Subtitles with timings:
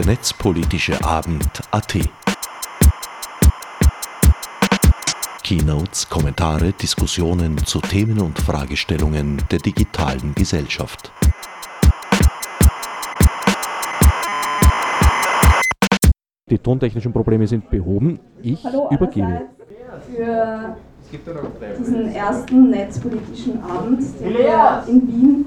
[0.00, 1.98] der netzpolitische Abend AT.
[5.42, 11.12] Keynotes, Kommentare, Diskussionen zu Themen und Fragestellungen der digitalen Gesellschaft.
[16.48, 18.20] Die tontechnischen Probleme sind behoben.
[18.40, 19.42] Ich Hallo übergebe.
[20.06, 20.76] Für
[21.78, 25.46] diesen ersten netzpolitischen Abend, den wir in Wien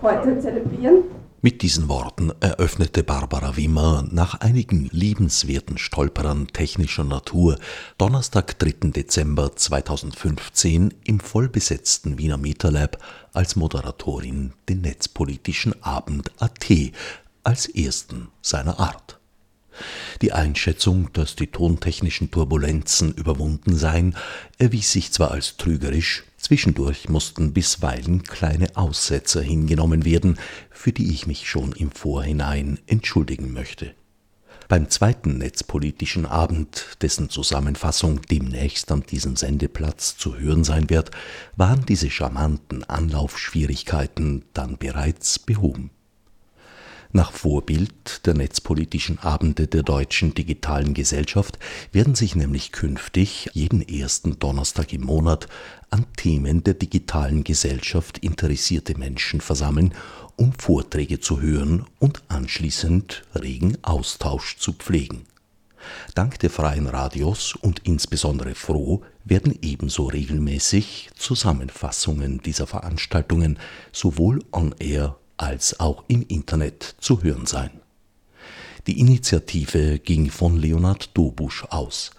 [0.00, 1.21] heute zelebrieren.
[1.44, 7.58] Mit diesen Worten eröffnete Barbara Wimmer nach einigen liebenswerten Stolperern technischer Natur
[7.98, 8.90] Donnerstag, 3.
[8.92, 16.92] Dezember 2015 im vollbesetzten Wiener MetaLab als Moderatorin den netzpolitischen Abend AT
[17.42, 19.18] als ersten seiner Art.
[20.20, 24.16] Die Einschätzung, dass die tontechnischen Turbulenzen überwunden seien,
[24.58, 30.38] erwies sich zwar als trügerisch, zwischendurch mussten bisweilen kleine Aussetzer hingenommen werden,
[30.70, 33.94] für die ich mich schon im Vorhinein entschuldigen möchte.
[34.68, 41.10] Beim zweiten netzpolitischen Abend, dessen Zusammenfassung demnächst an diesem Sendeplatz zu hören sein wird,
[41.56, 45.90] waren diese charmanten Anlaufschwierigkeiten dann bereits behoben.
[47.14, 51.58] Nach Vorbild der netzpolitischen Abende der Deutschen Digitalen Gesellschaft
[51.92, 55.46] werden sich nämlich künftig jeden ersten Donnerstag im Monat
[55.90, 59.92] an Themen der digitalen Gesellschaft interessierte Menschen versammeln,
[60.36, 65.26] um Vorträge zu hören und anschließend regen Austausch zu pflegen.
[66.14, 73.58] Dank der freien Radios und insbesondere Froh werden ebenso regelmäßig Zusammenfassungen dieser Veranstaltungen
[73.92, 77.70] sowohl on air als auch im Internet zu hören sein.
[78.86, 82.12] Die Initiative ging von Leonhard Dobusch aus.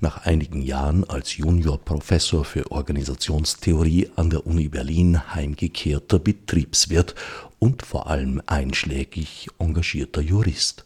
[0.00, 7.14] Nach einigen Jahren als Juniorprofessor für Organisationstheorie an der Uni Berlin heimgekehrter Betriebswirt
[7.58, 10.84] und vor allem einschlägig engagierter Jurist.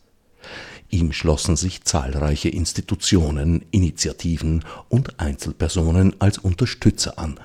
[0.91, 7.39] Ihm schlossen sich zahlreiche Institutionen, Initiativen und Einzelpersonen als Unterstützer an,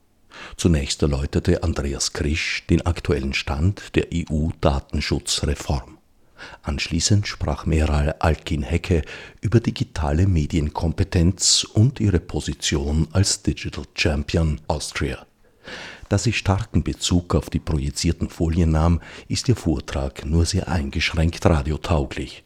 [0.58, 5.98] Zunächst erläuterte Andreas Krisch den aktuellen Stand der EU-Datenschutzreform.
[6.62, 9.04] Anschließend sprach Meral Alkin-Hecke
[9.42, 15.26] über digitale Medienkompetenz und ihre Position als Digital Champion Austria.
[16.10, 21.46] Da sie starken Bezug auf die projizierten Folien nahm, ist ihr Vortrag nur sehr eingeschränkt
[21.46, 22.44] radiotauglich.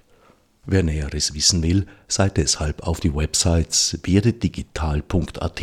[0.66, 5.62] Wer Näheres wissen will, sei deshalb auf die Websites werdedigital.at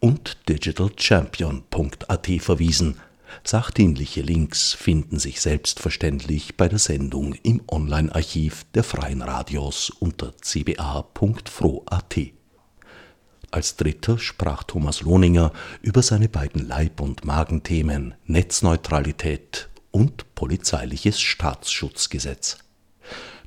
[0.00, 2.96] und digitalchampion.at verwiesen,
[3.44, 12.16] Sachdienliche Links finden sich selbstverständlich bei der Sendung im Online-Archiv der Freien Radios unter cba.fro.at.
[13.50, 22.58] Als dritter sprach Thomas Lohninger über seine beiden Leib- und Magenthemen Netzneutralität und polizeiliches Staatsschutzgesetz.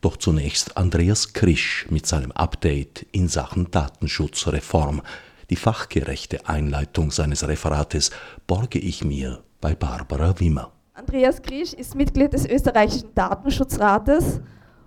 [0.02, 5.02] Doch zunächst Andreas Krisch mit seinem Update in Sachen Datenschutzreform.
[5.50, 8.12] Die fachgerechte Einleitung seines Referates
[8.48, 10.72] borge ich mir bei Barbara Wimmer.
[10.94, 14.42] Andreas Krisch ist Mitglied des österreichischen Datenschutzrates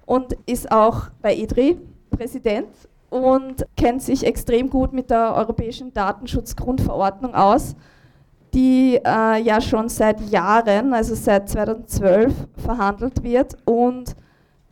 [0.07, 1.79] und ist auch bei EDRI
[2.11, 2.69] Präsident
[3.09, 7.75] und kennt sich extrem gut mit der europäischen Datenschutzgrundverordnung aus,
[8.55, 14.15] die äh, ja schon seit Jahren, also seit 2012, verhandelt wird und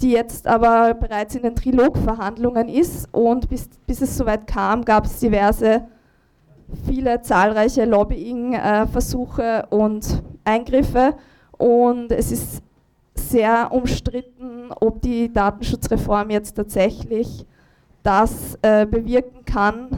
[0.00, 3.09] die jetzt aber bereits in den Trilogverhandlungen ist.
[3.12, 5.87] Und bis, bis es soweit kam, gab es diverse
[6.86, 11.14] viele zahlreiche Lobbying-Versuche und Eingriffe
[11.58, 12.62] und es ist
[13.14, 17.44] sehr umstritten, ob die Datenschutzreform jetzt tatsächlich
[18.03, 19.88] das äh, bewirken kann,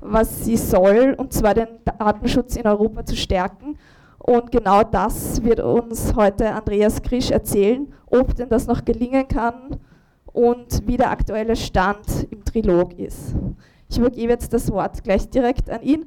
[0.00, 3.78] was sie soll, und zwar den Datenschutz in Europa zu stärken.
[4.18, 9.78] Und genau das wird uns heute Andreas Krisch erzählen, ob denn das noch gelingen kann
[10.32, 13.34] und wie der aktuelle Stand im Trilog ist.
[13.92, 16.06] Ich übergebe jetzt das Wort gleich direkt an ihn.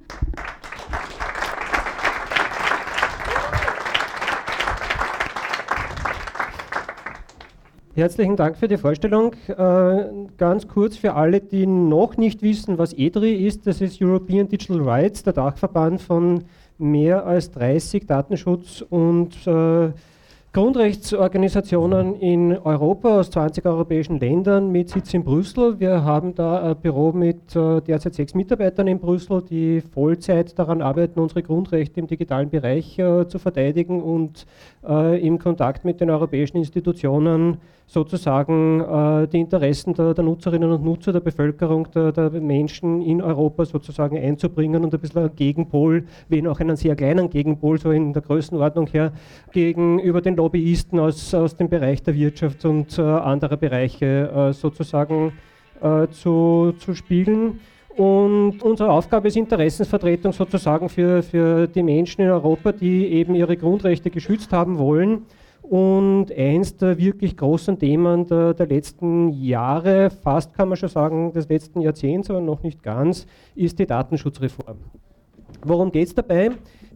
[7.94, 9.34] Herzlichen Dank für die Vorstellung.
[9.48, 10.06] Äh,
[10.36, 14.82] ganz kurz für alle, die noch nicht wissen, was EDRI ist, das ist European Digital
[14.82, 16.44] Rights, der Dachverband von
[16.80, 19.92] mehr als 30 Datenschutz- und äh,
[20.56, 25.82] Grundrechtsorganisationen in Europa aus 20 europäischen Ländern mit Sitz in Brüssel.
[25.82, 30.82] Wir haben da ein Büro mit äh, derzeit sechs Mitarbeitern in Brüssel, die Vollzeit daran
[30.82, 34.46] arbeiten, unsere Grundrechte im digitalen Bereich äh, zu verteidigen und
[34.88, 37.58] äh, im Kontakt mit den europäischen Institutionen
[37.88, 43.22] sozusagen äh, die Interessen der, der, Nutzerinnen und Nutzer, der Bevölkerung, der, der, Menschen in
[43.22, 47.92] Europa sozusagen einzubringen und ein bisschen ein Gegenpol, wenn auch einen sehr kleinen Gegenpol, so
[47.92, 49.14] in der Größenordnung her,
[49.52, 55.34] gegenüber den Lobbyisten aus, aus dem Bereich der Wirtschaft und äh, anderer Bereiche äh, sozusagen
[55.82, 57.60] äh, zu, zu spielen.
[57.96, 63.56] Und unsere Aufgabe ist Interessensvertretung sozusagen für, für die Menschen in Europa, die eben ihre
[63.56, 65.22] Grundrechte geschützt haben wollen
[65.70, 71.34] und eins der wirklich großen Themen der, der, letzten Jahre, fast kann man schon sagen,
[71.34, 73.26] des letzten Jahrzehnts, aber noch nicht ganz,
[73.56, 74.78] ist die Datenschutzreform.
[75.64, 76.52] Worum geht es dabei?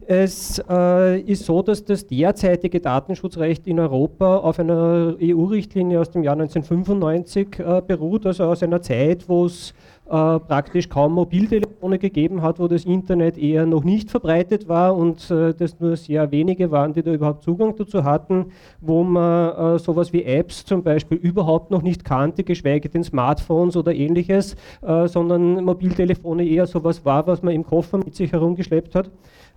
[0.06, 6.24] Es äh, ist so, dass das derzeitige Datenschutzrecht in Europa auf einer EU-Richtlinie aus dem
[6.24, 9.72] Jahr 1995 äh, beruht, also aus einer Zeit, wo es
[10.10, 15.54] praktisch kaum Mobiltelefone gegeben hat, wo das Internet eher noch nicht verbreitet war und äh,
[15.54, 18.46] das nur sehr wenige waren, die da überhaupt Zugang dazu hatten,
[18.80, 23.76] wo man äh, sowas wie Apps zum Beispiel überhaupt noch nicht kannte, geschweige denn Smartphones
[23.76, 28.94] oder ähnliches, äh, sondern Mobiltelefone eher sowas war, was man im Koffer mit sich herumgeschleppt
[28.94, 29.10] hat.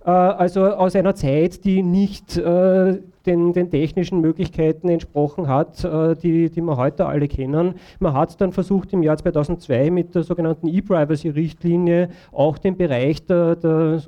[0.04, 6.14] Äh, also aus einer Zeit, die nicht äh, den, den, technischen Möglichkeiten entsprochen hat, äh,
[6.14, 7.74] die, die wir heute alle kennen.
[7.98, 13.56] Man hat dann versucht, im Jahr 2002 mit der sogenannten E-Privacy-Richtlinie auch den Bereich der,
[13.56, 14.02] der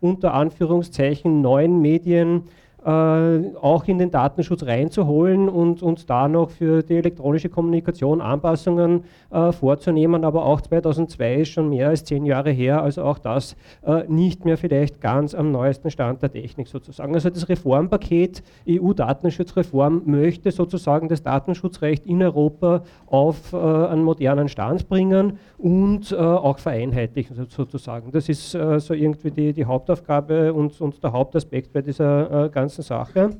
[0.00, 2.44] unter Anführungszeichen neuen Medien
[2.84, 9.52] auch in den Datenschutz reinzuholen und, und da noch für die elektronische Kommunikation Anpassungen äh,
[9.52, 10.24] vorzunehmen.
[10.24, 14.44] Aber auch 2002 ist schon mehr als zehn Jahre her, also auch das äh, nicht
[14.44, 17.14] mehr vielleicht ganz am neuesten Stand der Technik sozusagen.
[17.14, 24.88] Also das Reformpaket EU-Datenschutzreform möchte sozusagen das Datenschutzrecht in Europa auf äh, einen modernen Stand
[24.88, 28.12] bringen und äh, auch vereinheitlichen sozusagen.
[28.12, 32.67] Das ist äh, so irgendwie die, die Hauptaufgabe und, und der Hauptaspekt bei dieser ganzen
[32.68, 33.30] ganzen Sache.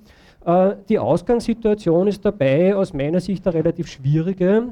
[0.44, 4.68] Äh, die Ausgangssituation ist dabei aus meiner Sicht eine relativ schwierige,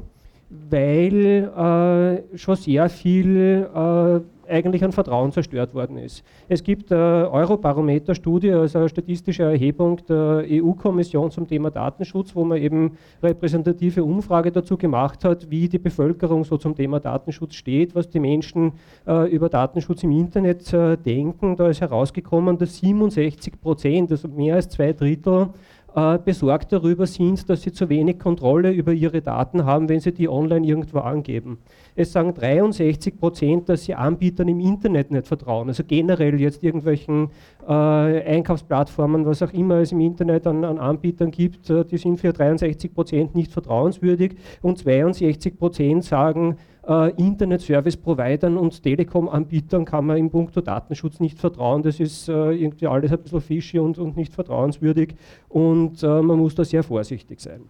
[0.48, 6.24] weil äh, schon sehr viel äh, eigentlich an Vertrauen zerstört worden ist.
[6.48, 12.58] Es gibt eine Eurobarometer-Studie, also eine statistische Erhebung der EU-Kommission zum Thema Datenschutz, wo man
[12.58, 18.08] eben repräsentative Umfrage dazu gemacht hat, wie die Bevölkerung so zum Thema Datenschutz steht, was
[18.08, 18.72] die Menschen
[19.06, 21.56] äh, über Datenschutz im Internet äh, denken.
[21.56, 25.48] Da ist herausgekommen, dass 67 Prozent, also mehr als zwei Drittel,
[25.96, 30.12] äh, besorgt darüber sind, dass sie zu wenig Kontrolle über ihre Daten haben, wenn sie
[30.12, 31.56] die online irgendwo angeben.
[31.94, 35.68] Es sagen 63 Prozent, dass sie Anbietern im Internet nicht vertrauen.
[35.68, 37.30] Also generell jetzt irgendwelchen
[37.66, 42.20] äh, Einkaufsplattformen, was auch immer es im Internet an, an Anbietern gibt, äh, die sind
[42.20, 46.56] für 63 Prozent nicht vertrauenswürdig und 62 Prozent sagen,
[46.88, 51.82] äh, Internet-Service-Providern und Telekom-Anbietern kann man im Punkto Datenschutz nicht vertrauen.
[51.82, 55.14] Das ist äh, irgendwie alles ein bisschen fishy und, und nicht vertrauenswürdig
[55.48, 57.62] und äh, man muss da sehr vorsichtig sein.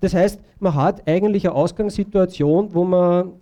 [0.00, 3.32] Das heißt, man hat eigentlich eine Ausgangssituation, wo man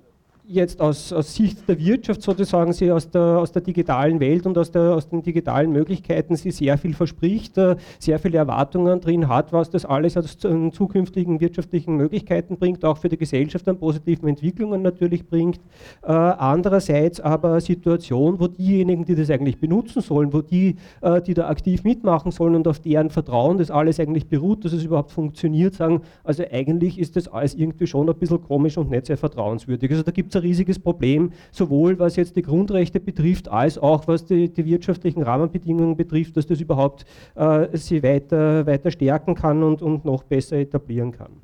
[0.52, 4.56] jetzt aus, aus, Sicht der Wirtschaft sozusagen sie aus der, aus der digitalen Welt und
[4.58, 9.28] aus, der, aus den digitalen Möglichkeiten sie sehr viel verspricht, äh, sehr viele Erwartungen drin
[9.28, 14.28] hat, was das alles aus zukünftigen wirtschaftlichen Möglichkeiten bringt, auch für die Gesellschaft an positiven
[14.28, 15.60] Entwicklungen natürlich bringt.
[16.02, 21.34] Äh, andererseits aber Situation, wo diejenigen, die das eigentlich benutzen sollen, wo die, äh, die
[21.34, 25.12] da aktiv mitmachen sollen und auf deren Vertrauen das alles eigentlich beruht, dass es überhaupt
[25.12, 29.16] funktioniert, sagen, also eigentlich ist das alles irgendwie schon ein bisschen komisch und nicht sehr
[29.16, 29.90] vertrauenswürdig.
[29.90, 34.24] Also da gibt es riesiges Problem, sowohl was jetzt die Grundrechte betrifft, als auch was
[34.24, 39.82] die, die wirtschaftlichen Rahmenbedingungen betrifft, dass das überhaupt äh, sie weiter, weiter stärken kann und,
[39.82, 41.40] und noch besser etablieren kann.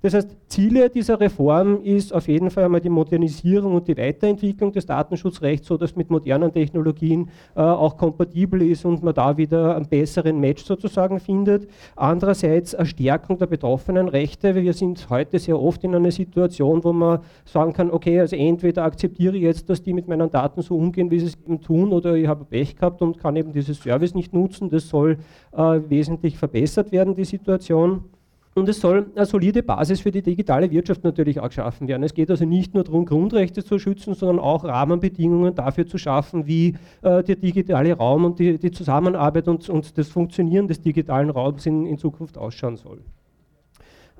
[0.00, 4.70] Das heißt, Ziele dieser Reform ist auf jeden Fall einmal die Modernisierung und die Weiterentwicklung
[4.72, 9.74] des Datenschutzrechts, so dass mit modernen Technologien äh, auch kompatibel ist und man da wieder
[9.74, 11.68] einen besseren Match sozusagen findet.
[11.96, 14.54] Andererseits eine Stärkung der betroffenen Rechte.
[14.54, 18.84] Wir sind heute sehr oft in einer Situation, wo man sagen kann, okay, also entweder
[18.84, 21.92] akzeptiere ich jetzt, dass die mit meinen Daten so umgehen, wie sie es eben tun,
[21.92, 24.70] oder ich habe Pech gehabt und kann eben dieses Service nicht nutzen.
[24.70, 25.18] Das soll
[25.52, 28.04] äh, wesentlich verbessert werden, die Situation.
[28.54, 32.02] Und es soll eine solide Basis für die digitale Wirtschaft natürlich auch geschaffen werden.
[32.02, 36.46] Es geht also nicht nur darum, Grundrechte zu schützen, sondern auch Rahmenbedingungen dafür zu schaffen,
[36.46, 41.30] wie äh, der digitale Raum und die, die Zusammenarbeit und, und, das Funktionieren des digitalen
[41.30, 43.00] Raums in, in Zukunft ausschauen soll.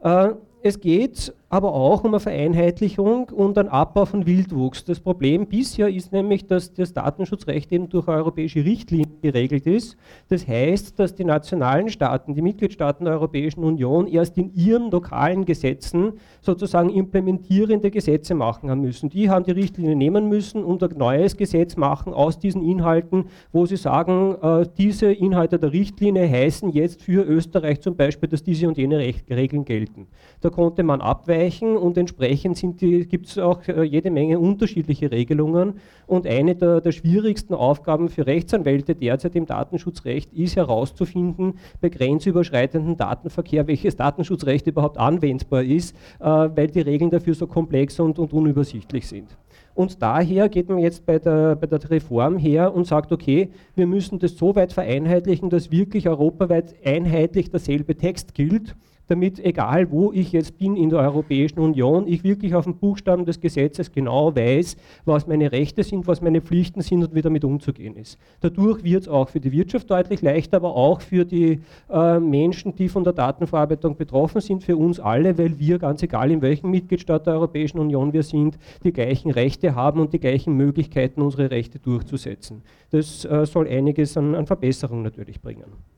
[0.03, 4.85] Äh, es geht aber auch um eine Vereinheitlichung und einen Abbau von Wildwuchs.
[4.85, 9.97] Das Problem bisher ist nämlich, dass das Datenschutzrecht eben durch europäische Richtlinien geregelt ist.
[10.29, 15.47] Das heißt, dass die nationalen Staaten, die Mitgliedstaaten der Europäischen Union erst in ihren lokalen
[15.47, 19.09] Gesetzen sozusagen implementierende Gesetze machen haben müssen.
[19.09, 23.65] Die haben die Richtlinie nehmen müssen und ein neues Gesetz machen aus diesen Inhalten, wo
[23.65, 28.69] sie sagen, äh, diese Inhalte der Richtlinie heißen jetzt für Österreich zum Beispiel, dass diese
[28.69, 30.09] und jene Regeln gelten.
[30.43, 35.75] Da konnte man abweichen abweichen und entsprechend gibt es auch äh, jede Menge unterschiedliche Regelungen.
[36.07, 42.97] Und eine der, der, schwierigsten Aufgaben für Rechtsanwälte derzeit im Datenschutzrecht ist herauszufinden, bei grenzüberschreitendem
[42.97, 48.33] Datenverkehr, welches Datenschutzrecht überhaupt anwendbar ist, äh, weil die Regeln dafür so komplex und, und
[48.33, 49.37] unübersichtlich sind.
[49.75, 53.87] Und daher geht man jetzt bei der, bei der Reform her und sagt, okay, wir
[53.87, 58.75] müssen das so weit vereinheitlichen, dass wirklich europaweit einheitlich derselbe Text gilt
[59.09, 63.25] damit, egal wo ich jetzt bin in der Europäischen Union, ich wirklich auf den Buchstaben
[63.25, 67.45] des Gesetzes genau weiß, was meine Rechte sind, was meine Pflichten sind und wie damit
[67.45, 68.19] umzugehen ist.
[68.41, 71.61] Dadurch wird es auch für die Wirtschaft deutlich leichter, aber auch für die
[71.91, 76.31] äh, Menschen, die von der Datenverarbeitung betroffen sind, für uns alle, weil wir, ganz egal
[76.31, 80.55] in welchem Mitgliedstaat der Europäischen Union wir sind, die gleichen Rechte haben und die gleichen
[80.55, 82.63] Möglichkeiten, unsere Rechte durchzusetzen.
[82.91, 85.98] Das äh, soll einiges an, an Verbesserung natürlich bringen.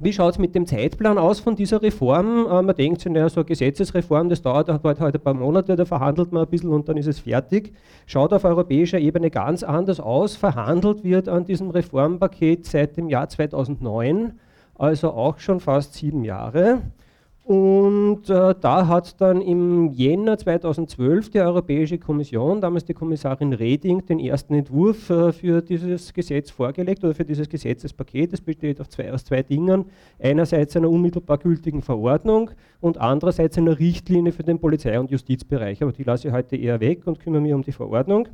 [0.00, 2.46] Wie schaut es mit dem Zeitplan aus von dieser Reform?
[2.50, 5.76] Äh, man denkt sich, naja, so eine Gesetzesreform, das dauert halt heute ein paar Monate,
[5.76, 7.72] da verhandelt man ein bisschen und dann ist es fertig.
[8.04, 10.34] Schaut auf europäischer Ebene ganz anders aus.
[10.34, 14.32] Verhandelt wird an diesem Reformpaket seit dem Jahr 2009,
[14.76, 16.82] also auch schon fast sieben Jahre.
[17.44, 24.06] Und äh, da hat dann im Jänner 2012 die Europäische Kommission, damals die Kommissarin Reding,
[24.06, 28.32] den ersten Entwurf äh, für dieses Gesetz vorgelegt oder für dieses Gesetzespaket.
[28.32, 29.84] Das besteht zwei, aus zwei Dingen.
[30.18, 35.82] Einerseits einer unmittelbar gültigen Verordnung und andererseits einer Richtlinie für den Polizei- und Justizbereich.
[35.82, 38.26] Aber die lasse ich heute eher weg und kümmere mich um die Verordnung.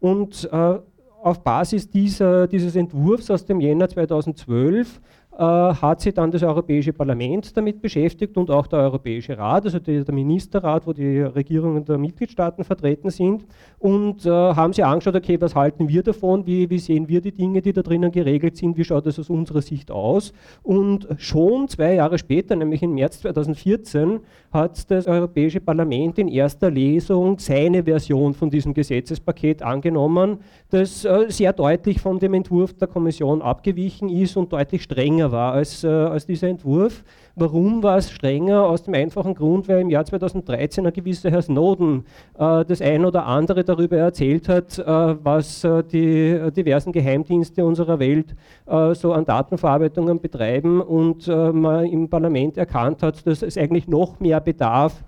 [0.00, 0.78] Und äh,
[1.24, 5.00] auf Basis dieser, dieses Entwurfs aus dem Jänner 2012 äh,
[5.42, 10.04] hat sich dann das Europäische Parlament damit beschäftigt und auch der Europäische Rat, also die,
[10.04, 13.44] der Ministerrat, wo die Regierungen der Mitgliedstaaten vertreten sind.
[13.78, 17.32] Und äh, haben sich angeschaut, okay, was halten wir davon, wie, wie, sehen wir die
[17.32, 20.32] Dinge, die da drinnen geregelt sind, wie schaut das aus unserer Sicht aus?
[20.62, 24.20] Und schon zwei Jahre später, nämlich im März 2014,
[24.52, 30.38] hat das Europäische Parlament in erster Lesung seine Version von diesem Gesetzespaket angenommen,
[30.70, 35.32] das äh, sehr deutlich von dem Entwurf der Kommission abgewichen ist und deutlich strenger strenger
[35.32, 37.04] war als, äh, als dieser Entwurf.
[37.36, 38.62] Warum war es strenger?
[38.64, 42.04] Aus dem einfachen Grund, weil im Jahr 2013 ein gewisser Herr Snowden
[42.38, 47.98] äh, das ein oder andere darüber erzählt hat, äh, was äh, die diversen Geheimdienste unserer
[47.98, 48.34] Welt
[48.66, 53.88] äh, so an Datenverarbeitungen betreiben und äh, man im Parlament erkannt hat, dass es eigentlich
[53.88, 55.02] noch mehr Bedarf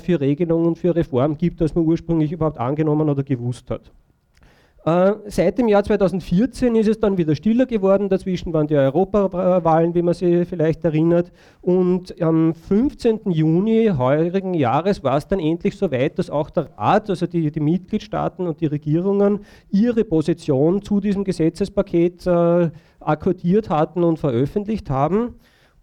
[0.00, 3.92] für Regelungen und für Reform gibt, als man ursprünglich überhaupt angenommen oder gewusst hat.
[4.88, 8.08] Äh, seit dem Jahr 2014 ist es dann wieder stiller geworden.
[8.08, 11.30] Dazwischen waren die Europawahlen, wie man sich vielleicht erinnert.
[11.60, 13.30] Und am 15.
[13.30, 17.60] Juni heurigen Jahres war es dann endlich soweit, dass auch der Rat, also die, die
[17.60, 19.40] Mitgliedstaaten und die Regierungen,
[19.70, 25.34] ihre Position zu diesem Gesetzespaket äh, akkordiert hatten und veröffentlicht haben.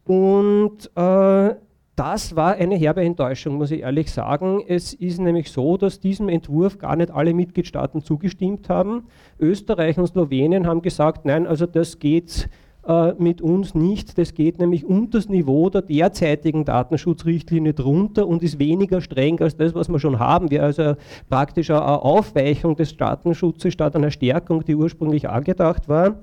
[0.06, 1.56] Und äh,
[1.96, 4.62] das war eine herbe Enttäuschung, muss ich ehrlich sagen.
[4.68, 9.06] Es ist nämlich so, dass diesem Entwurf gar nicht alle Mitgliedstaaten zugestimmt haben.
[9.40, 12.50] Österreich und Slowenien haben gesagt, nein, also das geht
[12.86, 14.18] äh, mit uns nicht.
[14.18, 19.56] Das geht nämlich unter das Niveau der derzeitigen Datenschutzrichtlinie drunter und ist weniger streng als
[19.56, 20.52] das, was wir schon haben.
[20.52, 20.96] Wir also
[21.30, 26.18] praktisch eine Aufweichung des Datenschutzes statt einer Stärkung, die ursprünglich angedacht war.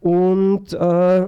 [0.00, 1.26] Und äh,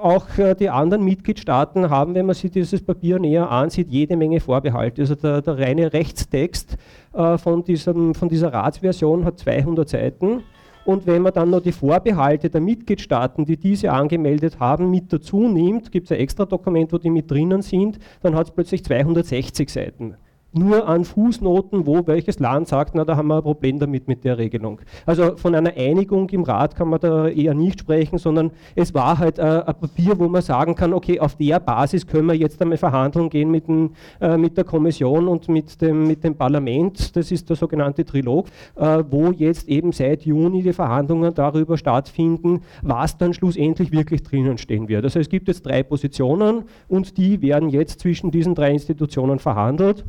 [0.00, 4.40] auch äh, die anderen Mitgliedstaaten haben, wenn man sich dieses Papier näher ansieht, jede Menge
[4.40, 5.02] Vorbehalte.
[5.02, 6.76] Also der, der reine Rechtstext
[7.12, 10.42] äh, von, diesem, von dieser Ratsversion hat 200 Seiten.
[10.84, 15.48] Und wenn man dann noch die Vorbehalte der Mitgliedstaaten, die diese angemeldet haben, mit dazu
[15.48, 18.84] nimmt, gibt es ein extra Dokument, wo die mit drinnen sind, dann hat es plötzlich
[18.84, 20.16] 260 Seiten
[20.56, 24.24] nur an Fußnoten, wo welches Land sagt, na, da haben wir ein Problem damit mit
[24.24, 24.80] der Regelung.
[25.04, 29.18] Also von einer Einigung im Rat kann man da eher nicht sprechen, sondern es war
[29.18, 32.60] halt äh, ein Papier, wo man sagen kann, okay, auf der Basis können wir jetzt
[32.60, 37.16] einmal Verhandlungen gehen mit, den, äh, mit der Kommission und mit dem, mit dem Parlament,
[37.16, 38.46] das ist der sogenannte Trilog,
[38.76, 44.58] äh, wo jetzt eben seit Juni die Verhandlungen darüber stattfinden, was dann schlussendlich wirklich drinnen
[44.58, 45.04] stehen wird.
[45.04, 50.04] Also es gibt jetzt drei Positionen und die werden jetzt zwischen diesen drei Institutionen verhandelt.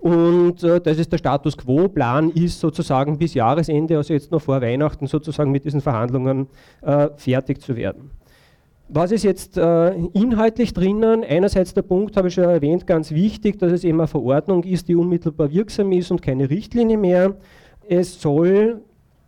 [0.00, 1.88] Und äh, das ist der Status quo.
[1.88, 6.48] Plan ist sozusagen bis Jahresende, also jetzt noch vor Weihnachten, sozusagen mit diesen Verhandlungen
[6.80, 8.10] äh, fertig zu werden.
[8.88, 11.22] Was ist jetzt äh, inhaltlich drinnen?
[11.22, 14.88] Einerseits der Punkt, habe ich schon erwähnt, ganz wichtig, dass es eben eine Verordnung ist,
[14.88, 17.36] die unmittelbar wirksam ist und keine Richtlinie mehr.
[17.86, 18.80] Es soll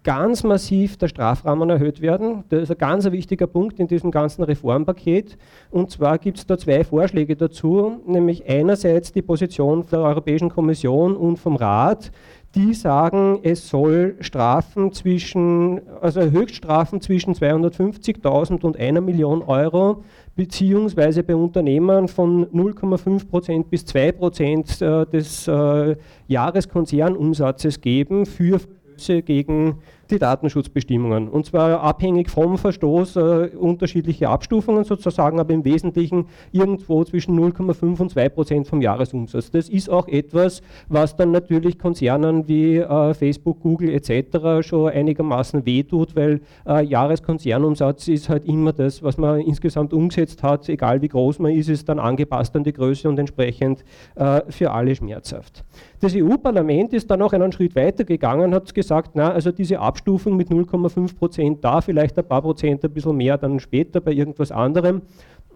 [0.04, 2.44] ganz massiv der Strafrahmen erhöht werden.
[2.48, 5.38] Das ist ein ganz wichtiger Punkt in diesem ganzen Reformpaket.
[5.70, 11.16] Und zwar gibt es da zwei Vorschläge dazu, nämlich einerseits die Position der Europäischen Kommission
[11.16, 12.10] und vom Rat,
[12.54, 20.04] die sagen, es soll Strafen zwischen, also Höchststrafen zwischen 250.000 und einer Million Euro,
[20.36, 28.60] beziehungsweise bei Unternehmern von 0,5% bis 2% äh, des äh, Jahreskonzernumsatzes geben für
[29.02, 29.78] Verstöße gegen
[30.10, 31.28] die Datenschutzbestimmungen.
[31.28, 33.20] Und zwar abhängig vom Verstoß äh,
[33.56, 39.50] unterschiedliche Abstufungen sozusagen, aber im Wesentlichen irgendwo zwischen 0,5 und 2 Prozent vom Jahresumsatz.
[39.50, 44.66] Das ist auch etwas, was dann natürlich Konzernen wie äh, Facebook, Google etc.
[44.66, 50.68] schon einigermaßen wehtut, weil äh, Jahreskonzernumsatz ist halt immer das, was man insgesamt umgesetzt hat,
[50.68, 53.82] egal wie groß man ist, ist dann angepasst an die Größe und entsprechend
[54.16, 55.64] äh, für alle schmerzhaft.
[56.02, 60.36] Das EU-Parlament ist dann auch einen Schritt weiter gegangen, hat gesagt, na, also diese Abstufung
[60.36, 64.50] mit 0,5 Prozent da, vielleicht ein paar Prozent ein bisschen mehr dann später bei irgendwas
[64.50, 65.02] anderem,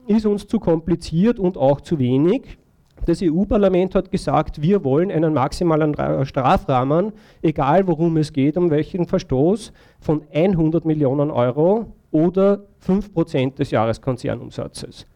[0.06, 2.58] ist uns zu kompliziert und auch zu wenig.
[3.06, 7.10] Das EU-Parlament hat gesagt, wir wollen einen maximalen Strafrahmen,
[7.42, 13.72] egal worum es geht, um welchen Verstoß, von 100 Millionen Euro oder 5 Prozent des
[13.72, 15.06] Jahreskonzernumsatzes.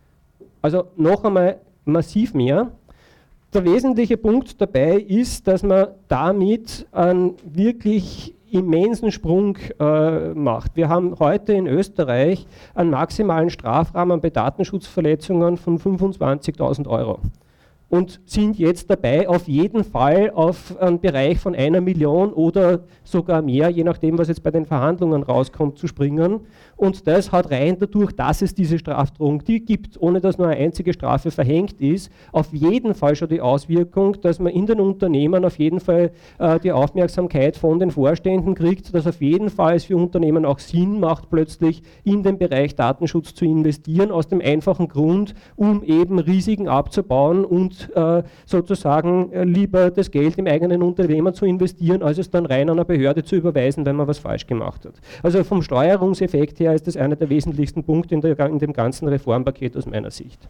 [0.61, 2.73] Also noch einmal massiv mehr.
[3.52, 10.76] Der wesentliche Punkt dabei ist, dass man damit einen wirklich immensen Sprung äh, macht.
[10.76, 17.19] Wir haben heute in Österreich einen maximalen Strafrahmen bei Datenschutzverletzungen von 25.000 Euro
[17.90, 23.42] und sind jetzt dabei, auf jeden Fall auf einen Bereich von einer Million oder sogar
[23.42, 26.40] mehr, je nachdem, was jetzt bei den Verhandlungen rauskommt, zu springen.
[26.76, 30.56] Und das hat rein dadurch, dass es diese Strafdrohung die gibt, ohne dass nur eine
[30.56, 35.44] einzige Strafe verhängt ist, auf jeden Fall schon die Auswirkung, dass man in den Unternehmen
[35.44, 39.85] auf jeden Fall äh, die Aufmerksamkeit von den Vorständen kriegt, dass auf jeden Fall es
[39.85, 44.87] für Unternehmen auch Sinn macht, plötzlich in den Bereich Datenschutz zu investieren, aus dem einfachen
[44.87, 51.35] Grund, um eben Risiken abzubauen und äh, sozusagen äh, lieber das Geld im eigenen Unternehmen
[51.35, 54.47] zu investieren, als es dann rein an eine Behörde zu überweisen, wenn man was falsch
[54.47, 54.95] gemacht hat.
[55.23, 59.87] Also vom Steuerungseffekt her ist das einer der wesentlichsten Punkte in, dem ganzen Reformpaket aus
[59.87, 60.49] meiner Sicht.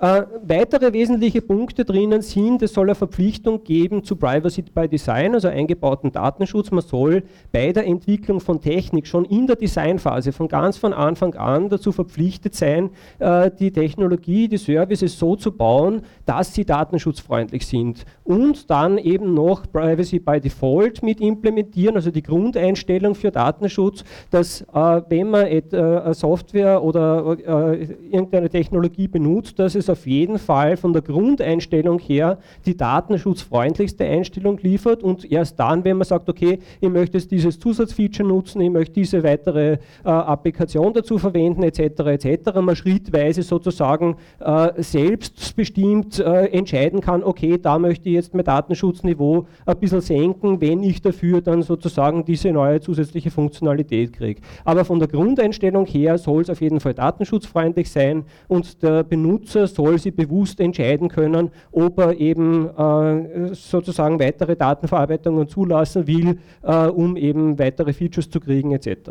[0.00, 5.34] Äh, weitere wesentliche Punkte drinnen sind, es soll eine Verpflichtung geben zu Privacy by Design,
[5.34, 6.70] also eingebauten Datenschutz.
[6.70, 11.34] Man soll bei der Entwicklung von Technik schon in der Designphase von ganz von Anfang
[11.34, 17.66] an dazu verpflichtet sein, äh, die Technologie, die Services so zu bauen, dass sie datenschutzfreundlich
[17.66, 18.06] sind.
[18.24, 24.62] Und dann eben noch Privacy by Default mit implementieren, also die Grundeinstellung für Datenschutz, dass
[24.62, 30.76] äh, wenn man äh, Software oder äh, irgendeine Technologie benutzt, dass es auf jeden Fall
[30.76, 36.58] von der Grundeinstellung her die datenschutzfreundlichste Einstellung liefert und erst dann, wenn man sagt, okay,
[36.80, 41.80] ich möchte jetzt dieses Zusatzfeature nutzen, ich möchte diese weitere äh, Applikation dazu verwenden, etc.,
[41.80, 48.44] etc., man schrittweise sozusagen äh, selbstbestimmt äh, entscheiden kann, okay, da möchte ich jetzt mein
[48.44, 54.40] Datenschutzniveau ein bisschen senken, wenn ich dafür dann sozusagen diese neue zusätzliche Funktionalität kriege.
[54.64, 59.66] Aber von der Grundeinstellung her soll es auf jeden Fall datenschutzfreundlich sein und der Benutzer
[59.66, 66.38] soll soll sie bewusst entscheiden können, ob er eben äh, sozusagen weitere Datenverarbeitungen zulassen will,
[66.62, 69.10] äh, um eben weitere Features zu kriegen etc.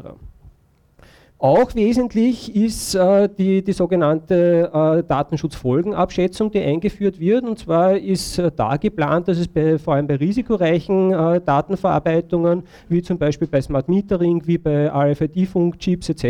[1.41, 7.45] Auch wesentlich ist äh, die, die sogenannte äh, Datenschutzfolgenabschätzung, die eingeführt wird.
[7.45, 12.63] Und zwar ist äh, da geplant, dass es bei, vor allem bei risikoreichen äh, Datenverarbeitungen,
[12.89, 16.25] wie zum Beispiel bei Smart Metering, wie bei RFID-Funkchips etc.,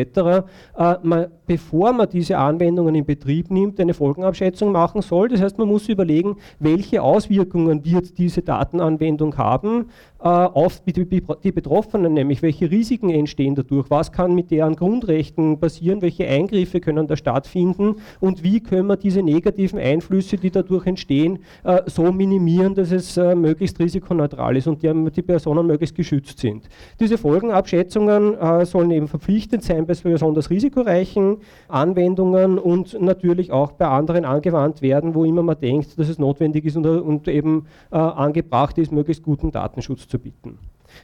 [0.78, 5.30] äh, man, bevor man diese Anwendungen in Betrieb nimmt, eine Folgenabschätzung machen soll.
[5.30, 9.88] Das heißt, man muss überlegen, welche Auswirkungen wird diese Datenanwendung haben
[10.20, 15.60] äh, auf die, die Betroffenen, nämlich welche Risiken entstehen dadurch, was kann mit deren Grundrechten
[15.60, 20.86] passieren, welche Eingriffe können da stattfinden und wie können wir diese negativen Einflüsse, die dadurch
[20.86, 25.96] entstehen, äh, so minimieren, dass es äh, möglichst risikoneutral ist und die, die, Personen möglichst
[25.96, 26.70] geschützt sind.
[27.00, 34.26] Diese Folgenabschätzungen sollen eben verpflichtend sein bei besonders risikoreichen Anwendungen und natürlich auch bei anderen
[34.26, 38.92] angewandt werden, wo immer man denkt, dass es notwendig ist und, und eben angebracht ist,
[38.92, 40.58] möglichst guten Datenschutz zu bieten.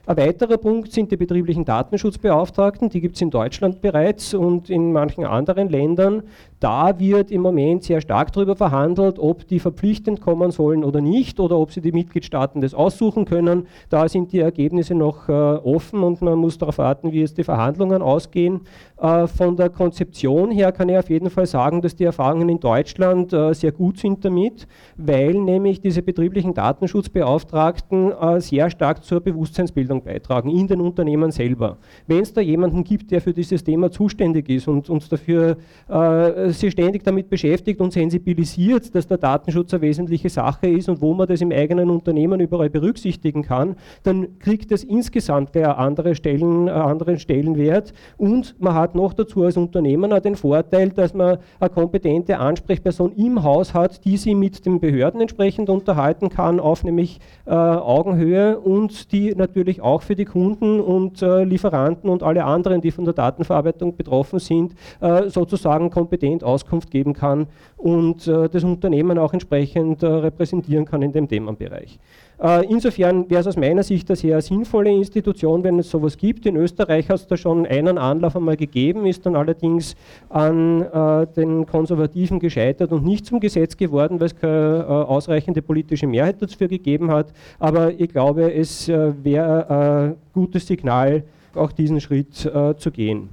[0.05, 4.91] Ein weiterer Punkt sind die betrieblichen Datenschutzbeauftragten, die gibt es in Deutschland bereits und in
[4.91, 6.23] manchen anderen Ländern.
[6.65, 11.39] Da wird im Moment sehr stark darüber verhandelt, ob die verpflichtend kommen sollen oder nicht
[11.39, 13.67] oder ob sie die Mitgliedstaaten das aussuchen können.
[13.89, 17.43] Da sind die Ergebnisse noch äh, offen und man muss darauf warten, wie es die
[17.43, 18.61] Verhandlungen ausgehen.
[18.99, 22.59] Äh, von der Konzeption her kann ich auf jeden Fall sagen, dass die Erfahrungen in
[22.59, 24.65] Deutschland äh, sehr gut sind damit,
[24.97, 31.77] weil nämlich diese betrieblichen Datenschutzbeauftragten äh, sehr stark zur Bewusstseinsbildung beitragen in den Unternehmen selber.
[32.07, 36.54] Wenn es da jemanden gibt, der für dieses Thema zuständig ist und uns dafür äh,
[36.59, 41.13] sich ständig damit beschäftigt und sensibilisiert, dass der Datenschutz eine wesentliche Sache ist und wo
[41.13, 46.67] man das im eigenen Unternehmen überall berücksichtigen kann, dann kriegt das insgesamt der andere Stellen,
[46.67, 47.93] äh, anderen Stellenwert.
[48.17, 53.43] Und man hat noch dazu als Unternehmer den Vorteil, dass man eine kompetente Ansprechperson im
[53.43, 59.11] Haus hat, die sie mit den Behörden entsprechend unterhalten kann, auf nämlich äh, Augenhöhe und
[59.11, 63.13] die natürlich auch für die Kunden und äh, Lieferanten und alle anderen, die von der
[63.13, 70.03] Datenverarbeitung betroffen sind, äh, sozusagen kompetent Auskunft geben kann und äh, das Unternehmen auch entsprechend
[70.03, 71.99] äh, repräsentieren kann in dem Themenbereich.
[72.41, 76.45] Äh, insofern wäre es aus meiner Sicht eine sehr sinnvolle Institution, wenn es sowas gibt.
[76.45, 79.95] In Österreich hat es da schon einen Anlauf einmal gegeben, ist dann allerdings
[80.29, 85.61] an äh, den Konservativen gescheitert und nicht zum Gesetz geworden, weil es keine äh, ausreichende
[85.61, 87.31] politische Mehrheit dafür gegeben hat.
[87.59, 93.29] Aber ich glaube, es äh, wäre ein gutes Signal, auch diesen Schritt zu gehen.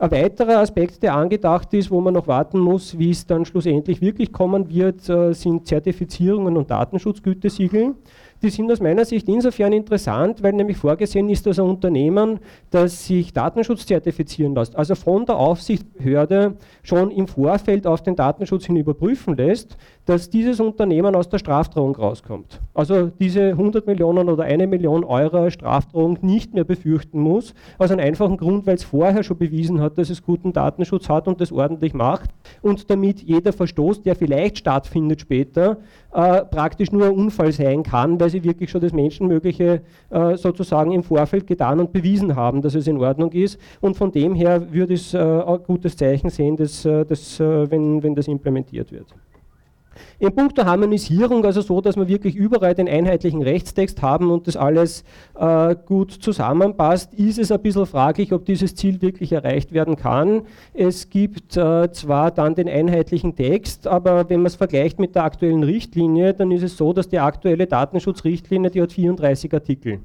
[0.00, 4.00] Ein weiterer Aspekt, der angedacht ist, wo man noch warten muss, wie es dann schlussendlich
[4.00, 7.94] wirklich kommen wird, äh, sind Zertifizierungen und Datenschutzgütesiegel.
[8.42, 12.38] Die sind aus meiner Sicht insofern interessant, weil nämlich vorgesehen ist, dass ein Unternehmen,
[12.70, 18.64] das sich Datenschutz zertifizieren lässt, also von der Aufsichtsbehörde schon im Vorfeld auf den Datenschutz
[18.64, 19.76] hin überprüfen lässt,
[20.10, 22.60] dass dieses Unternehmen aus der Strafdrohung rauskommt.
[22.74, 28.04] Also diese 100 Millionen oder eine Million Euro Strafdrohung nicht mehr befürchten muss, aus einem
[28.04, 31.52] einfachen Grund, weil es vorher schon bewiesen hat, dass es guten Datenschutz hat und das
[31.52, 35.78] ordentlich macht und damit jeder Verstoß, der vielleicht stattfindet später,
[36.12, 40.90] äh, praktisch nur ein Unfall sein kann, weil sie wirklich schon das Menschenmögliche äh, sozusagen
[40.90, 43.60] im Vorfeld getan und bewiesen haben, dass es in Ordnung ist.
[43.80, 47.38] Und von dem her würde ich es äh, ein gutes Zeichen sehen, dass, äh, dass,
[47.38, 49.14] äh, wenn, wenn das implementiert wird.
[50.18, 54.56] In puncto Harmonisierung, also so, dass wir wirklich überall den einheitlichen Rechtstext haben und das
[54.56, 55.04] alles
[55.38, 60.42] äh, gut zusammenpasst, ist es ein bisschen fraglich, ob dieses Ziel wirklich erreicht werden kann.
[60.74, 65.24] Es gibt äh, zwar dann den einheitlichen Text, aber wenn man es vergleicht mit der
[65.24, 70.00] aktuellen Richtlinie, dann ist es so, dass die aktuelle Datenschutzrichtlinie, die hat 34 Artikel.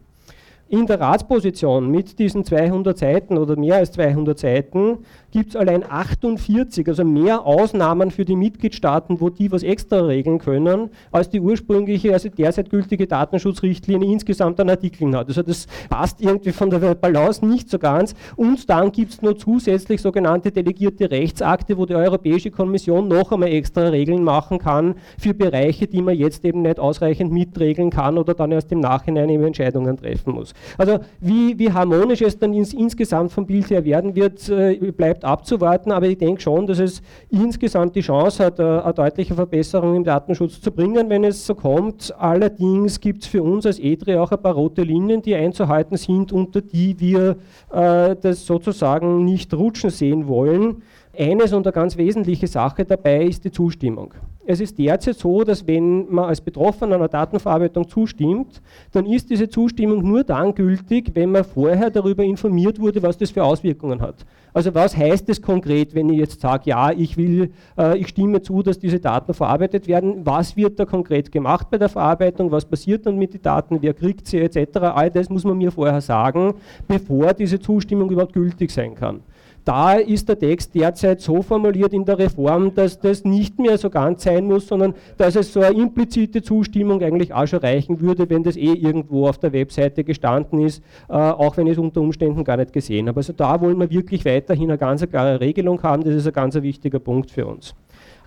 [0.67, 4.97] In der Ratsposition mit diesen 200 Seiten oder mehr als 200 Seiten
[5.35, 10.39] gibt es allein 48, also mehr Ausnahmen für die Mitgliedstaaten, wo die was extra regeln
[10.39, 15.27] können, als die ursprüngliche, also derzeit gültige Datenschutzrichtlinie insgesamt an Artikeln hat.
[15.27, 18.15] Also das passt irgendwie von der Balance nicht so ganz.
[18.37, 23.49] Und dann gibt es nur zusätzlich sogenannte delegierte Rechtsakte, wo die Europäische Kommission noch einmal
[23.49, 28.35] extra Regeln machen kann für Bereiche, die man jetzt eben nicht ausreichend mitregeln kann oder
[28.35, 30.53] dann erst im Nachhinein eben Entscheidungen treffen muss.
[30.77, 35.24] Also wie, wie harmonisch es dann ins, insgesamt vom Bild her werden wird, äh, bleibt
[35.25, 39.35] abzuwarten, aber ich denke schon, dass es insgesamt die Chance hat, eine, äh, eine deutliche
[39.35, 42.13] Verbesserung im Datenschutz zu bringen, wenn es so kommt.
[42.17, 46.31] Allerdings gibt es für uns als EDRE auch ein paar rote Linien, die einzuhalten sind,
[46.31, 47.37] unter die wir
[47.71, 50.83] äh, das sozusagen nicht rutschen sehen wollen.
[51.17, 54.13] Eines und eine ganz wesentliche Sache dabei ist die Zustimmung.
[54.47, 59.49] Es ist derzeit so, dass wenn man als Betroffener einer Datenverarbeitung zustimmt, dann ist diese
[59.49, 64.23] Zustimmung nur dann gültig, wenn man vorher darüber informiert wurde, was das für Auswirkungen hat.
[64.53, 68.41] Also was heißt es konkret, wenn ich jetzt sage, ja, ich will, äh, ich stimme
[68.43, 72.65] zu, dass diese Daten verarbeitet werden, was wird da konkret gemacht bei der Verarbeitung, was
[72.65, 74.77] passiert dann mit den Daten, wer kriegt sie etc.
[74.77, 76.53] All das muss man mir vorher sagen,
[76.87, 79.21] bevor diese Zustimmung überhaupt gültig sein kann.
[79.65, 83.89] Da ist der Text derzeit so formuliert in der Reform, dass das nicht mehr so
[83.89, 88.29] ganz sein muss, sondern dass es so eine implizite Zustimmung eigentlich auch schon reichen würde,
[88.29, 92.01] wenn das eh irgendwo auf der Webseite gestanden ist, äh, auch wenn ich es unter
[92.01, 93.17] Umständen gar nicht gesehen habe.
[93.17, 96.53] Also da wollen wir wirklich weiterhin eine ganz klare Regelung haben, das ist ein ganz
[96.53, 97.73] wichtiger Punkt für uns.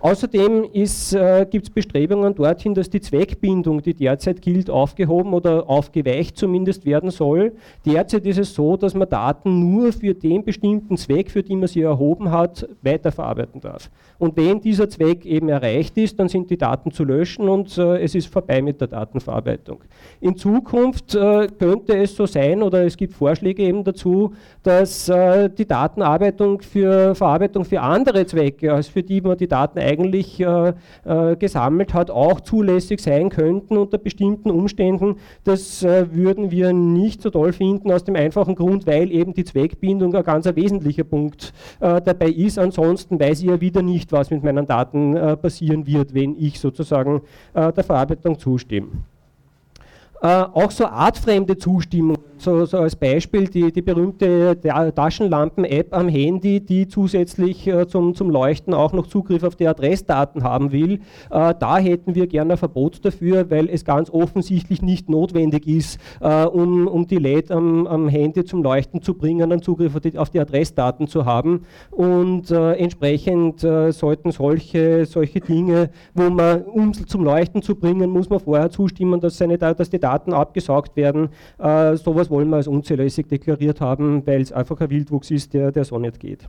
[0.01, 6.37] Außerdem äh, gibt es Bestrebungen dorthin, dass die Zweckbindung, die derzeit gilt, aufgehoben oder aufgeweicht
[6.37, 7.53] zumindest werden soll.
[7.85, 11.67] Derzeit ist es so, dass man Daten nur für den bestimmten Zweck, für den man
[11.67, 13.89] sie erhoben hat, weiterverarbeiten darf.
[14.17, 18.01] Und wenn dieser Zweck eben erreicht ist, dann sind die Daten zu löschen und äh,
[18.01, 19.83] es ist vorbei mit der Datenverarbeitung.
[20.21, 24.33] In Zukunft äh, könnte es so sein, oder es gibt Vorschläge eben dazu,
[24.63, 29.77] dass äh, die Datenarbeitung für Verarbeitung für andere Zwecke, als für die man die Daten
[29.89, 30.73] eigentlich äh,
[31.03, 35.15] äh, gesammelt hat, auch zulässig sein könnten unter bestimmten Umständen.
[35.43, 39.43] Das äh, würden wir nicht so toll finden, aus dem einfachen Grund, weil eben die
[39.43, 42.59] Zweckbindung ein ganz wesentlicher Punkt äh, dabei ist.
[42.59, 46.59] Ansonsten weiß ich ja wieder nicht, was mit meinen Daten äh, passieren wird, wenn ich
[46.59, 47.21] sozusagen
[47.53, 48.89] der Verarbeitung zustimme.
[50.21, 54.57] Auch so artfremde Zustimmung, so, so, als Beispiel die, die berühmte
[54.95, 60.43] Taschenlampen-App am Handy, die zusätzlich äh, zum, zum Leuchten auch noch Zugriff auf die Adressdaten
[60.43, 61.01] haben will.
[61.29, 65.99] Äh, da hätten wir gerne ein Verbot dafür, weil es ganz offensichtlich nicht notwendig ist,
[66.21, 70.01] äh, um, um die LED am, am, Handy zum Leuchten zu bringen, einen Zugriff auf
[70.01, 71.65] die, auf die Adressdaten zu haben.
[71.91, 78.09] Und äh, entsprechend äh, sollten solche, solche Dinge, wo man, um zum Leuchten zu bringen,
[78.09, 81.29] muss man vorher zustimmen, dass, seine, dass die Daten abgesaugt werden.
[81.57, 81.97] Äh,
[82.29, 85.97] wollen wir als unzulässig deklariert haben, weil es einfach ein Wildwuchs ist, der, der so
[85.99, 86.47] nicht geht.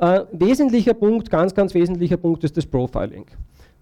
[0.00, 3.26] Äh, wesentlicher Punkt, ganz, ganz wesentlicher Punkt ist das Profiling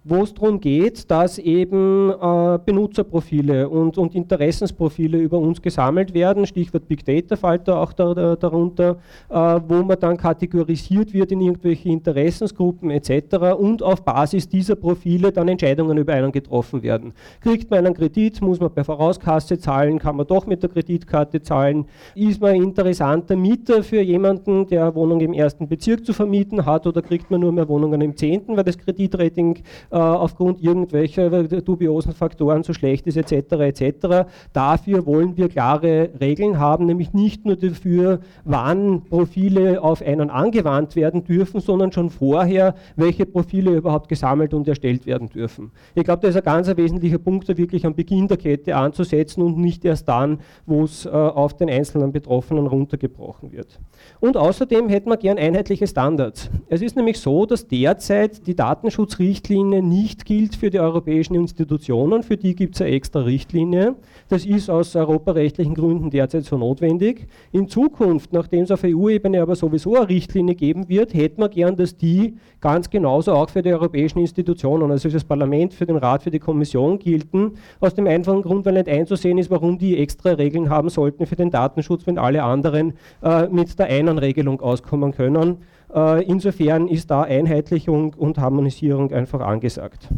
[0.07, 6.45] wo es darum geht, dass eben äh, Benutzerprofile und, und, Interessensprofile über uns gesammelt werden,
[6.45, 8.97] Stichwort Big Data fällt da auch da, da, darunter,
[9.29, 9.35] äh,
[9.67, 13.57] wo man dann kategorisiert wird in irgendwelche Interessensgruppen etc.
[13.57, 17.13] und auf Basis dieser Profile dann Entscheidungen über einen getroffen werden.
[17.41, 21.41] Kriegt man einen Kredit, muss man per Vorauskasse zahlen, kann man doch mit der Kreditkarte
[21.41, 26.85] zahlen, ist man interessanter Mieter für jemanden, der Wohnung im ersten Bezirk zu vermieten hat
[26.85, 32.13] oder kriegt man nur mehr Wohnungen im zehnten, weil das Kreditrating äh, aufgrund irgendwelcher dubiosen
[32.13, 33.53] Faktoren so schlecht ist etc.
[33.53, 34.27] etc.
[34.53, 40.95] Dafür wollen wir klare Regeln haben, nämlich nicht nur dafür, wann Profile auf einen angewandt
[40.95, 45.71] werden dürfen, sondern schon vorher, welche Profile überhaupt gesammelt und erstellt werden dürfen.
[45.93, 49.41] Ich glaube, das ist ein ganz wesentlicher Punkt, da wirklich am Beginn der Kette anzusetzen
[49.41, 53.79] und nicht erst dann, wo es äh, auf den einzelnen Betroffenen runtergebrochen wird.
[54.19, 56.49] Und außerdem hätten wir gern einheitliche Standards.
[56.67, 62.23] Es ist nämlich so, dass derzeit die Datenschutzrichtlinie nicht gilt für die europäischen Institutionen.
[62.23, 63.95] Für die gibt es eine extra Richtlinie.
[64.29, 67.27] Das ist aus europarechtlichen Gründen derzeit so notwendig.
[67.51, 71.75] In Zukunft, nachdem es auf EU-Ebene aber sowieso eine Richtlinie geben wird, hätten wir gern,
[71.75, 75.97] dass die ganz genauso auch für die europäischen Institutionen, also für das Parlament, für den
[75.97, 77.53] Rat, für die Kommission gelten.
[77.79, 81.35] Aus dem einfachen Grund, weil nicht einzusehen ist, warum die extra Regeln haben sollten für
[81.35, 82.93] den Datenschutz, wenn alle anderen
[83.23, 85.57] äh, mit der einen Regelung auskommen können.
[85.95, 90.09] Äh, insofern ist da Einheitlichung und Harmonisierung einfach angesagt.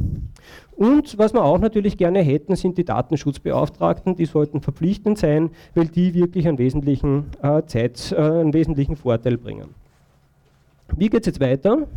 [0.75, 5.87] Und was wir auch natürlich gerne hätten, sind die Datenschutzbeauftragten, die sollten verpflichtend sein, weil
[5.87, 9.69] die wirklich einen wesentlichen, äh, Zeit, äh, einen wesentlichen Vorteil bringen.
[10.95, 11.87] Wie geht es jetzt weiter?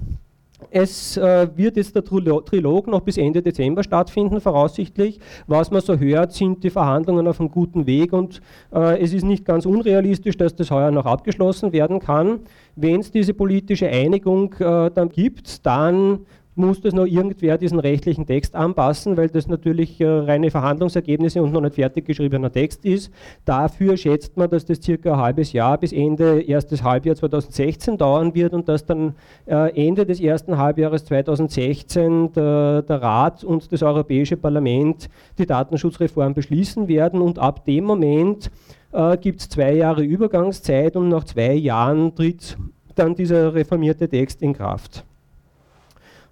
[0.70, 5.18] Es äh, wird jetzt der Trilog noch bis Ende Dezember stattfinden, voraussichtlich.
[5.46, 8.40] Was man so hört, sind die Verhandlungen auf einem guten Weg und
[8.72, 12.40] äh, es ist nicht ganz unrealistisch, dass das heuer noch abgeschlossen werden kann.
[12.76, 16.20] Wenn es diese politische Einigung äh, dann gibt, dann
[16.60, 21.52] muss das noch irgendwer diesen rechtlichen Text anpassen, weil das natürlich äh, reine Verhandlungsergebnisse und
[21.52, 23.12] noch nicht fertig geschriebener Text ist.
[23.44, 28.34] Dafür schätzt man, dass das circa ein halbes Jahr bis Ende erstes Halbjahr 2016 dauern
[28.34, 29.14] wird und dass dann
[29.46, 36.34] äh, Ende des ersten Halbjahres 2016 der, der Rat und das Europäische Parlament die Datenschutzreform
[36.34, 38.50] beschließen werden und ab dem Moment
[38.92, 42.56] äh, gibt es zwei Jahre Übergangszeit und nach zwei Jahren tritt
[42.94, 45.04] dann dieser reformierte Text in Kraft.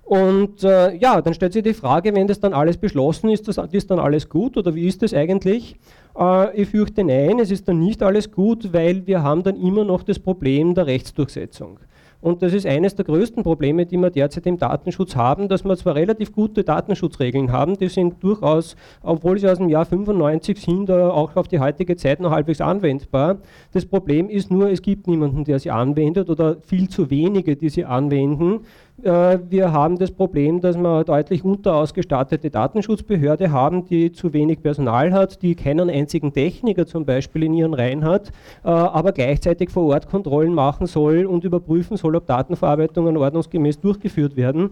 [0.09, 3.59] Und äh, ja, dann stellt sich die Frage, wenn das dann alles beschlossen ist, das,
[3.73, 5.77] ist dann alles gut oder wie ist das eigentlich?
[6.19, 9.85] Äh, ich fürchte nein, es ist dann nicht alles gut, weil wir haben dann immer
[9.85, 11.79] noch das Problem der Rechtsdurchsetzung.
[12.21, 15.77] Und das ist eines der größten Probleme, die wir derzeit im Datenschutz haben, dass wir
[15.77, 20.91] zwar relativ gute Datenschutzregeln haben, die sind durchaus, obwohl sie aus dem Jahr 95 sind,
[20.91, 23.37] auch auf die heutige Zeit noch halbwegs anwendbar.
[23.73, 27.69] Das Problem ist nur, es gibt niemanden, der sie anwendet oder viel zu wenige, die
[27.69, 28.61] sie anwenden.
[29.03, 34.63] Äh, wir haben das Problem, dass wir eine deutlich unterausgestattete Datenschutzbehörde haben, die zu wenig
[34.63, 38.29] Personal hat, die keinen einzigen Techniker zum Beispiel in ihren Reihen hat,
[38.65, 44.37] äh, aber gleichzeitig vor Ort Kontrollen machen soll und überprüfen soll, ob Datenverarbeitungen ordnungsgemäß durchgeführt
[44.37, 44.71] werden.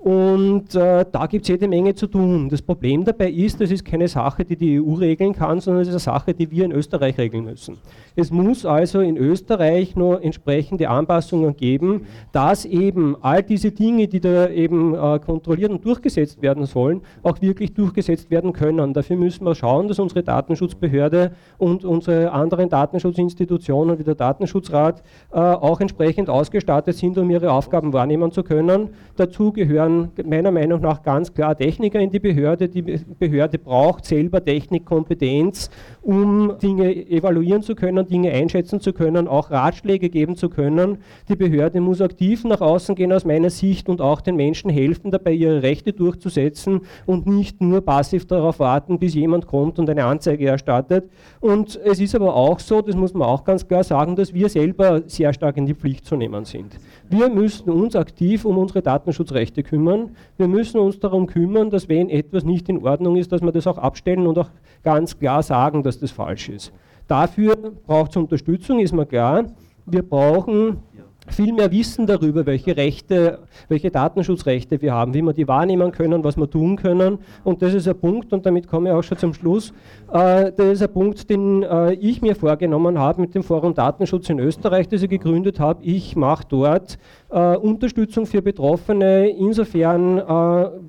[0.00, 2.48] Und äh, da gibt es jede Menge zu tun.
[2.48, 5.88] Das Problem dabei ist, das ist keine Sache, die die EU regeln kann, sondern es
[5.88, 7.78] ist eine Sache, die wir in Österreich regeln müssen.
[8.18, 14.20] Es muss also in Österreich nur entsprechende Anpassungen geben, dass eben all diese Dinge, die
[14.20, 18.92] da eben äh, kontrolliert und durchgesetzt werden sollen, auch wirklich durchgesetzt werden können.
[18.92, 25.38] Dafür müssen wir schauen, dass unsere Datenschutzbehörde und unsere anderen Datenschutzinstitutionen wie der Datenschutzrat äh,
[25.38, 28.90] auch entsprechend ausgestattet sind, um ihre Aufgaben wahrnehmen zu können.
[29.16, 32.68] Dazu gehören gehören meiner Meinung nach ganz klar Techniker in die Behörde.
[32.68, 35.70] Die Behörde braucht selber Technikkompetenz,
[36.08, 41.02] um Dinge evaluieren zu können, Dinge einschätzen zu können, auch Ratschläge geben zu können.
[41.28, 45.10] Die Behörde muss aktiv nach außen gehen aus meiner Sicht und auch den Menschen helfen,
[45.10, 50.06] dabei ihre Rechte durchzusetzen und nicht nur passiv darauf warten, bis jemand kommt und eine
[50.06, 51.10] Anzeige erstattet.
[51.40, 54.48] Und es ist aber auch so, das muss man auch ganz klar sagen, dass wir
[54.48, 56.78] selber sehr stark in die Pflicht zu nehmen sind.
[57.10, 60.12] Wir müssen uns aktiv um unsere Datenschutzrechte kümmern.
[60.38, 63.66] Wir müssen uns darum kümmern, dass wenn etwas nicht in Ordnung ist, dass wir das
[63.66, 64.48] auch abstellen und auch
[64.82, 66.72] ganz klar sagen, dass das falsch ist.
[67.06, 67.56] Dafür
[67.86, 69.46] braucht es Unterstützung, ist mir klar.
[69.86, 70.82] Wir brauchen
[71.30, 76.24] viel mehr Wissen darüber, welche Rechte, welche Datenschutzrechte wir haben, wie wir die wahrnehmen können,
[76.24, 77.18] was wir tun können.
[77.44, 79.72] Und das ist ein Punkt, und damit komme ich auch schon zum Schluss,
[80.12, 84.28] äh, das ist ein Punkt, den äh, ich mir vorgenommen habe mit dem Forum Datenschutz
[84.30, 85.84] in Österreich, das ich gegründet habe.
[85.84, 86.98] Ich mache dort
[87.30, 90.22] äh, Unterstützung für Betroffene, insofern, äh,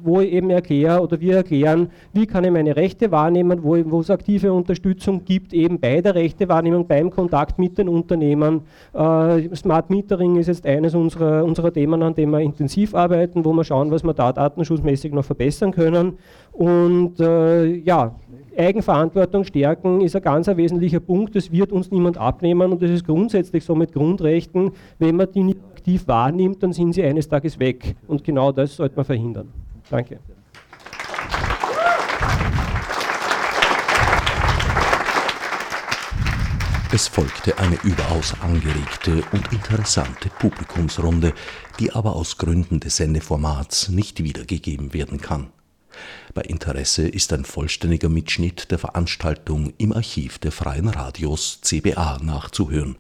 [0.04, 4.10] wo ich eben erkläre oder wir erklären, wie kann ich meine Rechte wahrnehmen, wo, es
[4.10, 8.62] aktive Unterstützung gibt, eben bei der Rechtewahrnehmung, beim Kontakt mit den Unternehmen.
[8.94, 13.52] Äh, Smart Metering ist jetzt eines unserer, unserer Themen, an dem wir intensiv arbeiten, wo
[13.52, 16.18] wir schauen, was wir da datenschutzmäßig noch verbessern können.
[16.54, 18.16] Und äh, ja,
[18.58, 21.36] Eigenverantwortung stärken ist ein ganz wesentlicher Punkt.
[21.36, 24.72] Das wird uns niemand abnehmen und das ist grundsätzlich so mit Grundrechten.
[24.98, 27.96] Wenn man die nicht aktiv wahrnimmt, dann sind sie eines Tages weg.
[28.08, 29.50] Und genau das sollte man verhindern.
[29.90, 30.20] Danke.
[36.92, 41.34] Es folgte eine überaus angeregte und interessante Publikumsrunde,
[41.80, 45.48] die aber aus Gründen des Sendeformats nicht wiedergegeben werden kann.
[46.34, 52.98] Bei Interesse ist ein vollständiger Mitschnitt der Veranstaltung im Archiv der Freien Radios CBA nachzuhören.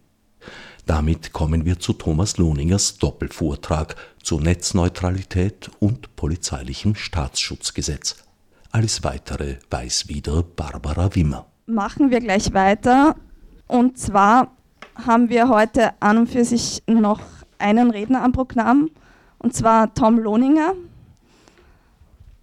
[0.89, 8.23] Damit kommen wir zu Thomas Lohningers Doppelvortrag zu Netzneutralität und polizeilichem Staatsschutzgesetz.
[8.71, 11.45] Alles weitere weiß wieder Barbara Wimmer.
[11.67, 13.15] Machen wir gleich weiter.
[13.67, 14.55] Und zwar
[14.95, 17.21] haben wir heute an und für sich noch
[17.59, 18.89] einen Redner am Programm,
[19.37, 20.73] und zwar Tom Lohninger.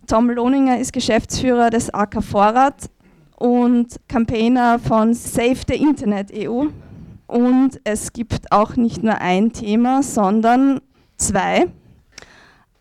[0.06, 2.90] Tom Lohninger ist Geschäftsführer des AK Vorrat
[3.34, 6.66] und Campaigner von Save the Internet EU.
[7.26, 10.80] Und es gibt auch nicht nur ein Thema, sondern
[11.16, 11.66] zwei.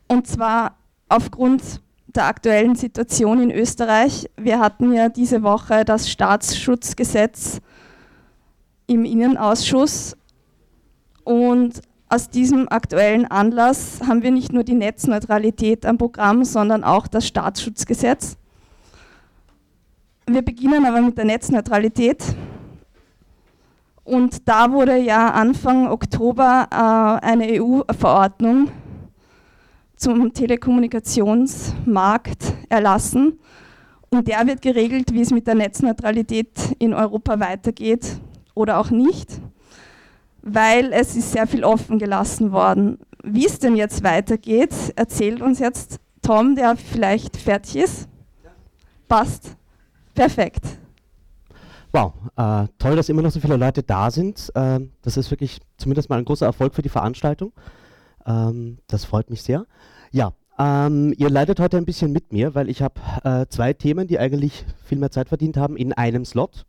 [0.07, 0.77] Und zwar
[1.09, 4.29] aufgrund der aktuellen Situation in Österreich.
[4.37, 7.59] Wir hatten ja diese Woche das Staatsschutzgesetz
[8.87, 10.15] im Innenausschuss
[11.23, 17.07] und aus diesem aktuellen Anlass haben wir nicht nur die Netzneutralität am Programm, sondern auch
[17.07, 18.37] das Staatsschutzgesetz.
[20.27, 22.23] Wir beginnen aber mit der Netzneutralität.
[24.05, 26.75] Und da wurde ja Anfang Oktober äh,
[27.25, 28.69] eine EU-Verordnung
[29.95, 33.39] zum Telekommunikationsmarkt erlassen.
[34.11, 38.19] Und der wird geregelt, wie es mit der Netzneutralität in Europa weitergeht
[38.53, 39.41] oder auch nicht,
[40.43, 42.99] weil es ist sehr viel offen gelassen worden.
[43.23, 48.07] Wie es denn jetzt weitergeht, erzählt uns jetzt Tom, der vielleicht fertig ist.
[49.07, 49.55] Passt.
[50.13, 50.77] Perfekt.
[51.95, 54.51] Wow, äh, toll, dass immer noch so viele Leute da sind.
[54.53, 57.53] Äh, das ist wirklich zumindest mal ein großer Erfolg für die Veranstaltung.
[58.25, 59.65] Ähm, das freut mich sehr.
[60.11, 64.07] Ja, ähm, ihr leidet heute ein bisschen mit mir, weil ich habe äh, zwei Themen,
[64.07, 66.65] die eigentlich viel mehr Zeit verdient haben, in einem Slot.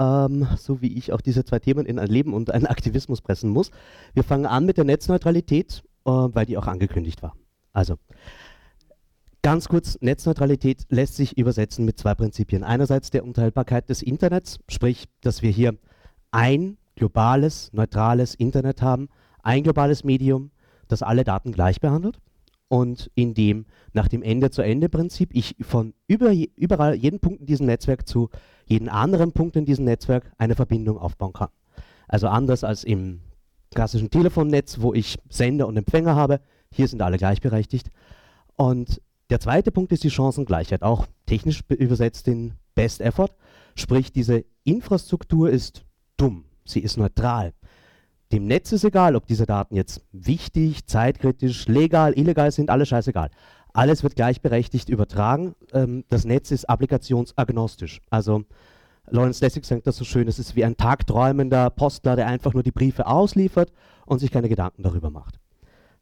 [0.00, 3.50] Ähm, so wie ich auch diese zwei Themen in ein Leben und einen Aktivismus pressen
[3.50, 3.70] muss.
[4.14, 7.36] Wir fangen an mit der Netzneutralität, äh, weil die auch angekündigt war.
[7.72, 7.98] Also,
[9.46, 12.64] Ganz kurz, Netzneutralität lässt sich übersetzen mit zwei Prinzipien.
[12.64, 15.76] Einerseits der Unteilbarkeit des Internets, sprich, dass wir hier
[16.32, 19.08] ein globales, neutrales Internet haben,
[19.44, 20.50] ein globales Medium,
[20.88, 22.18] das alle Daten gleich behandelt
[22.66, 28.08] und in dem nach dem Ende-zu-Ende-Prinzip ich von über, überall jeden Punkt in diesem Netzwerk
[28.08, 28.30] zu
[28.64, 31.50] jedem anderen Punkt in diesem Netzwerk eine Verbindung aufbauen kann.
[32.08, 33.20] Also anders als im
[33.72, 36.40] klassischen Telefonnetz, wo ich Sender und Empfänger habe,
[36.72, 37.92] hier sind alle gleichberechtigt.
[38.56, 43.30] Und der zweite Punkt ist die Chancengleichheit, auch technisch übersetzt in Best Effort.
[43.74, 45.84] Sprich, diese Infrastruktur ist
[46.16, 47.52] dumm, sie ist neutral.
[48.32, 53.30] Dem Netz ist egal, ob diese Daten jetzt wichtig, zeitkritisch, legal, illegal sind, alles scheißegal.
[53.72, 55.54] Alles wird gleichberechtigt übertragen.
[55.72, 58.00] Ähm, das Netz ist applikationsagnostisch.
[58.10, 58.44] Also
[59.08, 62.62] Lawrence Lessig sagt das so schön, es ist wie ein tagträumender Postler, der einfach nur
[62.62, 63.72] die Briefe ausliefert
[64.06, 65.38] und sich keine Gedanken darüber macht.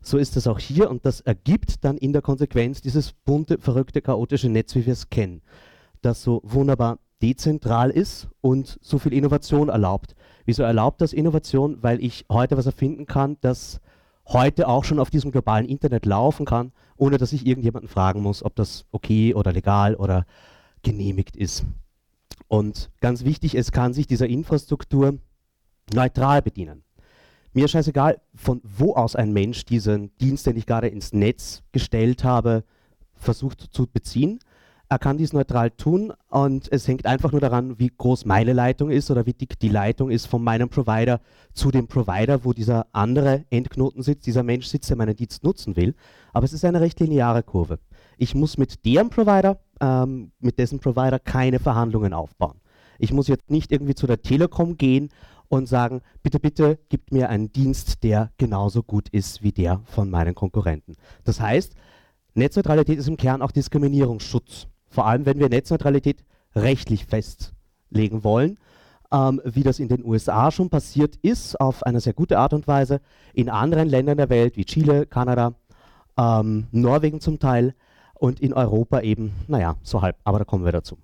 [0.07, 4.03] So ist es auch hier und das ergibt dann in der Konsequenz dieses bunte, verrückte,
[4.03, 5.41] chaotische Netz, wie wir es kennen,
[6.03, 10.15] das so wunderbar dezentral ist und so viel Innovation erlaubt.
[10.45, 11.83] Wieso erlaubt das Innovation?
[11.83, 13.81] Weil ich heute was erfinden kann, das
[14.29, 18.43] heute auch schon auf diesem globalen Internet laufen kann, ohne dass ich irgendjemanden fragen muss,
[18.43, 20.27] ob das okay oder legal oder
[20.83, 21.65] genehmigt ist.
[22.47, 25.19] Und ganz wichtig, es kann sich dieser Infrastruktur
[25.95, 26.85] neutral bedienen.
[27.55, 32.25] Mir scheißegal, von wo aus ein Mensch diesen Dienst, den ich gerade ins Netz gestellt
[32.25, 32.65] habe,
[33.15, 34.41] versucht zu beziehen.
[34.89, 38.91] Er kann dies neutral tun und es hängt einfach nur daran, wie groß meine Leitung
[38.91, 41.21] ist oder wie dick die Leitung ist von meinem Provider
[41.53, 45.77] zu dem Provider, wo dieser andere Endknoten sitzt, dieser Mensch sitzt, der meinen Dienst nutzen
[45.77, 45.95] will.
[46.33, 47.79] Aber es ist eine recht lineare Kurve.
[48.19, 52.61] Ich muss mit deren Provider, ähm, mit dessen Provider keine Verhandlungen aufbauen.
[52.99, 55.11] Ich muss jetzt nicht irgendwie zu der Telekom gehen
[55.49, 60.11] und sagen, bitte, bitte, gib mir einen Dienst, der genauso gut ist wie der von
[60.11, 60.97] meinen Konkurrenten.
[61.25, 61.75] Das heißt,
[62.35, 64.67] Netzneutralität ist im Kern auch Diskriminierungsschutz.
[64.89, 66.25] Vor allem, wenn wir Netzneutralität
[66.55, 68.59] rechtlich festlegen wollen,
[69.13, 72.67] ähm, wie das in den USA schon passiert ist, auf eine sehr gute Art und
[72.67, 73.01] Weise.
[73.33, 75.55] In anderen Ländern der Welt, wie Chile, Kanada,
[76.17, 77.75] ähm, Norwegen zum Teil
[78.15, 80.99] und in Europa eben, naja, so halb, aber da kommen wir dazu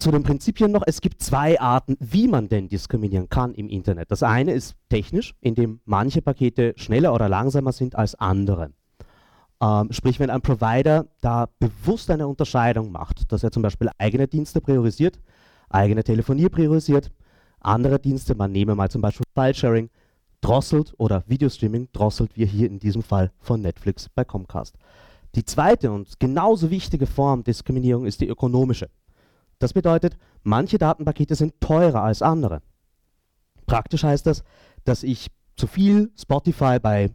[0.00, 4.10] zu den Prinzipien noch, es gibt zwei Arten, wie man denn diskriminieren kann im Internet.
[4.10, 8.72] Das eine ist technisch, indem manche Pakete schneller oder langsamer sind als andere.
[9.62, 14.26] Ähm, sprich, wenn ein Provider da bewusst eine Unterscheidung macht, dass er zum Beispiel eigene
[14.26, 15.20] Dienste priorisiert,
[15.68, 17.10] eigene Telefonie priorisiert,
[17.60, 19.90] andere Dienste, man nehme mal zum Beispiel File-Sharing,
[20.40, 24.76] drosselt oder Videostreaming drosselt wir hier in diesem Fall von Netflix bei Comcast.
[25.34, 28.88] Die zweite und genauso wichtige Form Diskriminierung ist die ökonomische.
[29.60, 32.62] Das bedeutet, manche Datenpakete sind teurer als andere.
[33.66, 34.42] Praktisch heißt das,
[34.84, 37.10] dass ich zu viel Spotify bei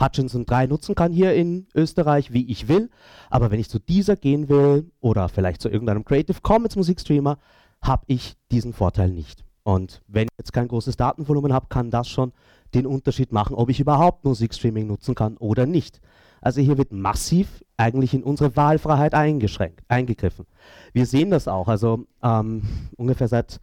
[0.00, 2.90] Hutchinson 3 nutzen kann hier in Österreich, wie ich will.
[3.28, 7.38] Aber wenn ich zu dieser gehen will oder vielleicht zu irgendeinem Creative Commons Musikstreamer,
[7.82, 9.44] habe ich diesen Vorteil nicht.
[9.62, 12.32] Und wenn ich jetzt kein großes Datenvolumen habe, kann das schon
[12.74, 16.00] den Unterschied machen, ob ich überhaupt Musikstreaming nutzen kann oder nicht.
[16.40, 20.46] Also hier wird massiv eigentlich in unsere Wahlfreiheit eingeschränkt, eingegriffen.
[20.92, 22.62] Wir sehen das auch, also ähm,
[22.96, 23.60] ungefähr seit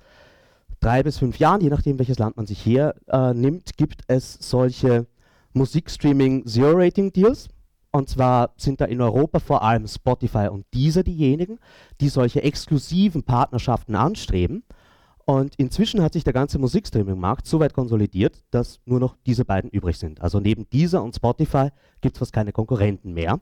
[0.79, 4.37] drei bis fünf Jahren, je nachdem welches Land man sich hier äh, nimmt, gibt es
[4.39, 5.07] solche
[5.53, 7.49] Musikstreaming Zero Rating Deals.
[7.91, 11.57] Und zwar sind da in Europa vor allem Spotify und Deezer diejenigen,
[11.99, 14.63] die solche exklusiven Partnerschaften anstreben.
[15.29, 19.69] Und inzwischen hat sich der ganze Musikstreaming-Markt so weit konsolidiert, dass nur noch diese beiden
[19.69, 20.21] übrig sind.
[20.21, 21.67] Also neben dieser und Spotify
[21.99, 23.41] gibt es fast keine Konkurrenten mehr,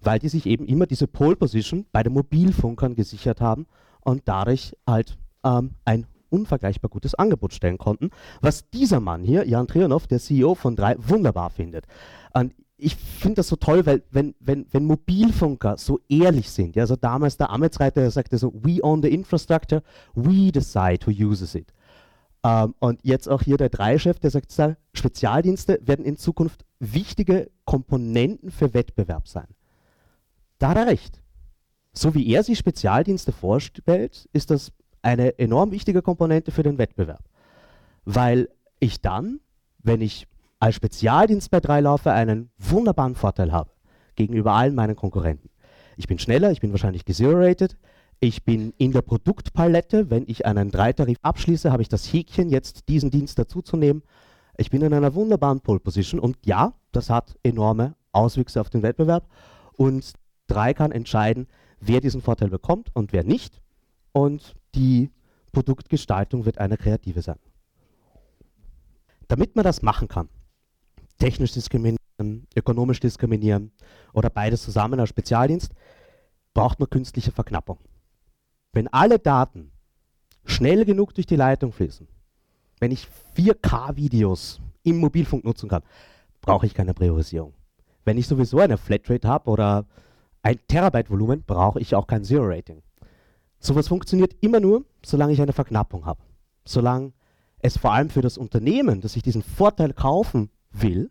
[0.00, 3.68] weil die sich eben immer diese Pole Position bei den Mobilfunkern gesichert haben
[4.00, 8.10] und dadurch halt ähm, ein unvergleichbar gutes Angebot stellen konnten,
[8.40, 11.86] was dieser Mann hier, Jan Trionov, der CEO von drei, wunderbar findet.
[12.32, 16.82] Und ich finde das so toll, weil wenn, wenn, wenn Mobilfunker so ehrlich sind, ja,
[16.82, 19.82] also damals der Ametsreiter, sagte so, we own the infrastructure,
[20.14, 21.72] we decide who uses it.
[22.42, 24.54] Ähm, und jetzt auch hier der Dreichef, der sagt,
[24.92, 29.48] Spezialdienste werden in Zukunft wichtige Komponenten für Wettbewerb sein.
[30.58, 31.20] Da hat er recht.
[31.92, 34.72] So wie er sich Spezialdienste vorstellt, ist das
[35.02, 37.24] eine enorm wichtige Komponente für den Wettbewerb.
[38.04, 39.40] Weil ich dann,
[39.82, 40.26] wenn ich
[40.60, 43.70] als Spezialdienst bei Dreilaufe einen wunderbaren Vorteil habe
[44.14, 45.48] gegenüber allen meinen Konkurrenten.
[45.96, 47.76] Ich bin schneller, ich bin wahrscheinlich gesero-rated,
[48.20, 52.88] ich bin in der Produktpalette, wenn ich einen Dreitarif abschließe, habe ich das Häkchen, jetzt
[52.88, 54.02] diesen Dienst dazuzunehmen.
[54.58, 58.82] Ich bin in einer wunderbaren Pole Position und ja, das hat enorme Auswüchse auf den
[58.82, 59.26] Wettbewerb
[59.78, 60.12] und
[60.46, 61.46] drei kann entscheiden,
[61.80, 63.62] wer diesen Vorteil bekommt und wer nicht
[64.12, 65.10] und die
[65.52, 67.38] Produktgestaltung wird eine kreative sein.
[69.28, 70.28] Damit man das machen kann,
[71.20, 71.98] technisch diskriminieren,
[72.56, 73.70] ökonomisch diskriminieren
[74.12, 75.72] oder beides zusammen als Spezialdienst,
[76.52, 77.78] braucht man künstliche Verknappung.
[78.72, 79.70] Wenn alle Daten
[80.44, 82.08] schnell genug durch die Leitung fließen,
[82.80, 83.06] wenn ich
[83.36, 85.82] 4K-Videos im Mobilfunk nutzen kann,
[86.40, 87.52] brauche ich keine Priorisierung.
[88.04, 89.86] Wenn ich sowieso eine Flatrate habe oder
[90.42, 92.82] ein Terabyte Volumen, brauche ich auch kein Zero-Rating.
[93.58, 96.22] Sowas funktioniert immer nur, solange ich eine Verknappung habe.
[96.64, 97.12] Solange
[97.58, 101.10] es vor allem für das Unternehmen, das sich diesen Vorteil kaufen will,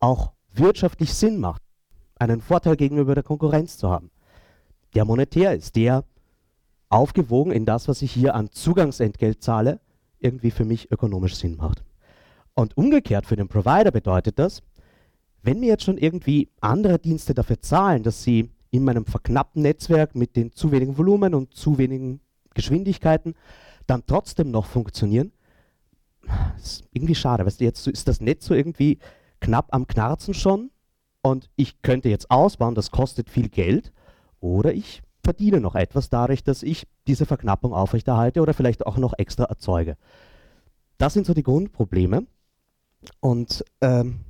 [0.00, 1.62] auch wirtschaftlich Sinn macht,
[2.16, 4.10] einen Vorteil gegenüber der Konkurrenz zu haben,
[4.94, 6.04] der monetär ist, der
[6.88, 9.80] aufgewogen in das, was ich hier an Zugangsentgelt zahle,
[10.18, 11.82] irgendwie für mich ökonomisch Sinn macht.
[12.54, 14.62] Und umgekehrt für den Provider bedeutet das,
[15.42, 20.14] wenn mir jetzt schon irgendwie andere Dienste dafür zahlen, dass sie in meinem verknappten Netzwerk
[20.14, 22.20] mit den zu wenigen Volumen und zu wenigen
[22.54, 23.34] Geschwindigkeiten
[23.86, 25.32] dann trotzdem noch funktionieren,
[26.92, 27.44] irgendwie schade.
[27.44, 28.98] Weißt du, jetzt ist das Netz so irgendwie
[29.40, 30.70] knapp am Knarzen schon
[31.22, 33.92] und ich könnte jetzt ausbauen, das kostet viel Geld
[34.40, 39.14] oder ich verdiene noch etwas dadurch, dass ich diese Verknappung aufrechterhalte oder vielleicht auch noch
[39.18, 39.96] extra erzeuge.
[40.98, 42.26] Das sind so die Grundprobleme
[43.20, 44.20] und ähm,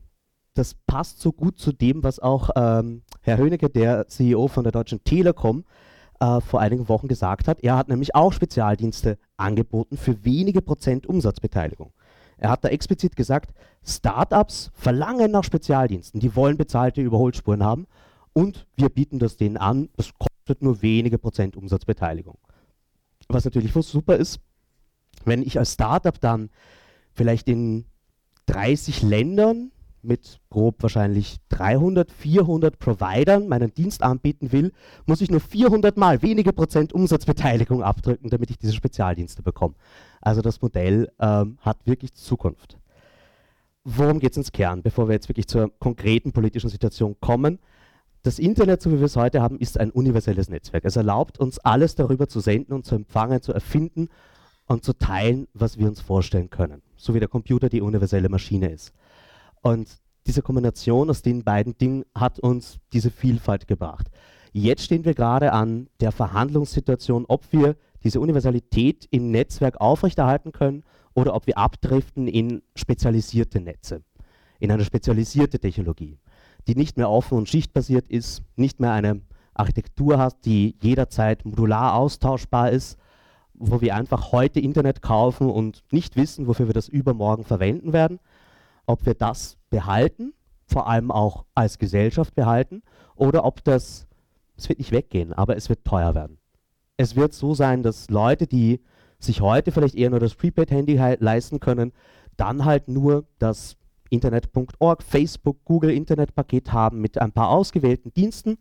[0.54, 4.72] das passt so gut zu dem, was auch ähm, Herr Höhnecke, der CEO von der
[4.72, 5.91] Deutschen Telekom, äh,
[6.40, 7.64] vor einigen Wochen gesagt hat.
[7.64, 11.92] Er hat nämlich auch Spezialdienste angeboten für wenige Prozent Umsatzbeteiligung.
[12.38, 13.52] Er hat da explizit gesagt,
[13.84, 17.86] Startups verlangen nach Spezialdiensten, die wollen bezahlte Überholspuren haben
[18.32, 22.38] und wir bieten das denen an, das kostet nur wenige Prozent Umsatzbeteiligung.
[23.28, 24.40] Was natürlich super ist,
[25.24, 26.50] wenn ich als Startup dann
[27.14, 27.84] vielleicht in
[28.46, 29.70] 30 Ländern
[30.02, 34.72] mit grob wahrscheinlich 300, 400 Providern meinen Dienst anbieten will,
[35.06, 39.74] muss ich nur 400 mal wenige Prozent Umsatzbeteiligung abdrücken, damit ich diese Spezialdienste bekomme.
[40.20, 42.78] Also das Modell ähm, hat wirklich Zukunft.
[43.84, 47.58] Worum geht es ins Kern, bevor wir jetzt wirklich zur konkreten politischen Situation kommen?
[48.22, 50.84] Das Internet, so wie wir es heute haben, ist ein universelles Netzwerk.
[50.84, 54.08] Es erlaubt uns alles darüber zu senden und zu empfangen, zu erfinden
[54.66, 56.82] und zu teilen, was wir uns vorstellen können.
[56.96, 58.92] So wie der Computer die universelle Maschine ist.
[59.62, 59.88] Und
[60.26, 64.08] diese Kombination aus den beiden Dingen hat uns diese Vielfalt gebracht.
[64.52, 70.84] Jetzt stehen wir gerade an der Verhandlungssituation, ob wir diese Universalität im Netzwerk aufrechterhalten können
[71.14, 74.02] oder ob wir abdriften in spezialisierte Netze,
[74.58, 76.18] in eine spezialisierte Technologie,
[76.66, 79.22] die nicht mehr offen und schichtbasiert ist, nicht mehr eine
[79.54, 82.98] Architektur hat, die jederzeit modular austauschbar ist,
[83.54, 88.18] wo wir einfach heute Internet kaufen und nicht wissen, wofür wir das übermorgen verwenden werden,
[88.86, 90.34] ob wir das behalten,
[90.66, 92.82] vor allem auch als Gesellschaft behalten,
[93.14, 94.06] oder ob das,
[94.56, 96.38] es wird nicht weggehen, aber es wird teuer werden.
[96.96, 98.80] Es wird so sein, dass Leute, die
[99.18, 101.92] sich heute vielleicht eher nur das Prepaid-Handy leisten können,
[102.36, 103.76] dann halt nur das
[104.10, 108.58] Internet.org, Facebook, Google Internetpaket haben mit ein paar ausgewählten Diensten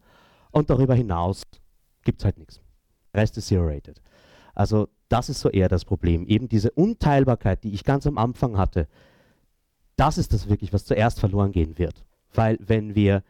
[0.52, 1.44] und darüber hinaus
[2.04, 2.62] gibt es halt nichts.
[3.14, 4.02] Rest ist zero-rated.
[4.54, 6.26] Also das ist so eher das Problem.
[6.26, 8.88] Eben diese Unteilbarkeit, die ich ganz am Anfang hatte,
[10.02, 12.04] das ist das wirklich, was zuerst verloren gehen wird.
[12.34, 13.22] Weil wenn wir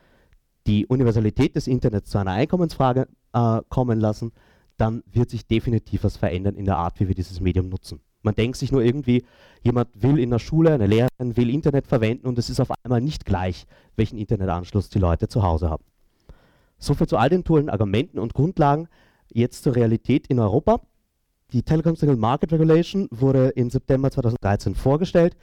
[0.67, 4.31] die Universalität des Internets zu einer Einkommensfrage äh, kommen lassen,
[4.77, 7.99] dann wird sich definitiv was verändern in der Art, wie wir dieses Medium nutzen.
[8.21, 9.25] Man denkt sich nur irgendwie,
[9.63, 13.01] jemand will in der Schule, eine Lehrerin will Internet verwenden und es ist auf einmal
[13.01, 13.65] nicht gleich,
[13.97, 15.83] welchen Internetanschluss die Leute zu Hause haben.
[16.77, 18.87] Soviel zu all den tollen Argumenten und Grundlagen.
[19.29, 20.79] Jetzt zur Realität in Europa.
[21.51, 25.35] Die Telecom Single Market Regulation wurde im September 2013 vorgestellt.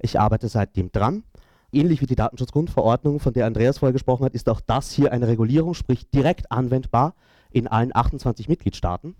[0.00, 1.24] Ich arbeite seitdem dran.
[1.72, 5.26] Ähnlich wie die Datenschutzgrundverordnung, von der Andreas vorher gesprochen hat, ist auch das hier eine
[5.26, 7.14] Regulierung, sprich direkt anwendbar
[7.50, 9.16] in allen 28 Mitgliedstaaten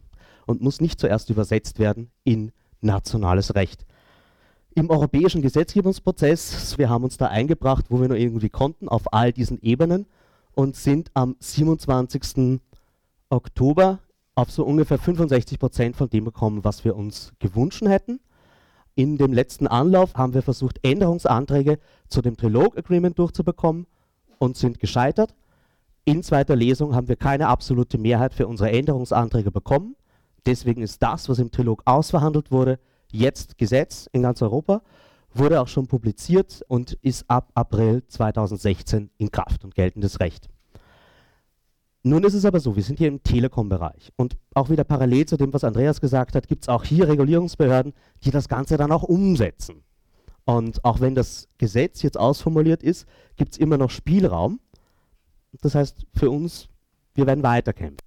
[0.47, 3.87] und muss nicht zuerst übersetzt werden in nationales Recht.
[4.77, 9.33] Im europäischen Gesetzgebungsprozess, wir haben uns da eingebracht, wo wir nur irgendwie konnten, auf all
[9.33, 10.07] diesen Ebenen
[10.53, 12.61] und sind am 27.
[13.31, 14.01] Oktober
[14.35, 18.21] auf so ungefähr 65 Prozent von dem gekommen, was wir uns gewünscht hätten.
[18.97, 21.79] In dem letzten Anlauf haben wir versucht, Änderungsanträge
[22.09, 23.87] zu dem Trilog-Agreement durchzubekommen
[24.39, 25.35] und sind gescheitert.
[26.05, 29.97] In zweiter Lesung haben wir keine absolute Mehrheit für unsere Änderungsanträge bekommen.
[30.47, 32.79] Deswegen ist das, was im Trilog ausverhandelt wurde,
[33.11, 34.83] jetzt Gesetz in ganz Europa,
[35.33, 40.49] wurde auch schon publiziert und ist ab April 2016 in Kraft und geltendes Recht.
[42.07, 45.39] Nun ist es aber so, wir sind hier im Telekom-Bereich und auch wieder parallel zu
[45.39, 47.95] dem, was Andreas gesagt hat, gibt es auch hier Regulierungsbehörden,
[48.25, 49.83] die das Ganze dann auch umsetzen.
[50.45, 54.61] Und auch wenn das Gesetz jetzt ausformuliert ist, gibt es immer noch Spielraum.
[55.63, 56.69] Das heißt für uns,
[57.15, 58.07] wir werden weiterkämpfen.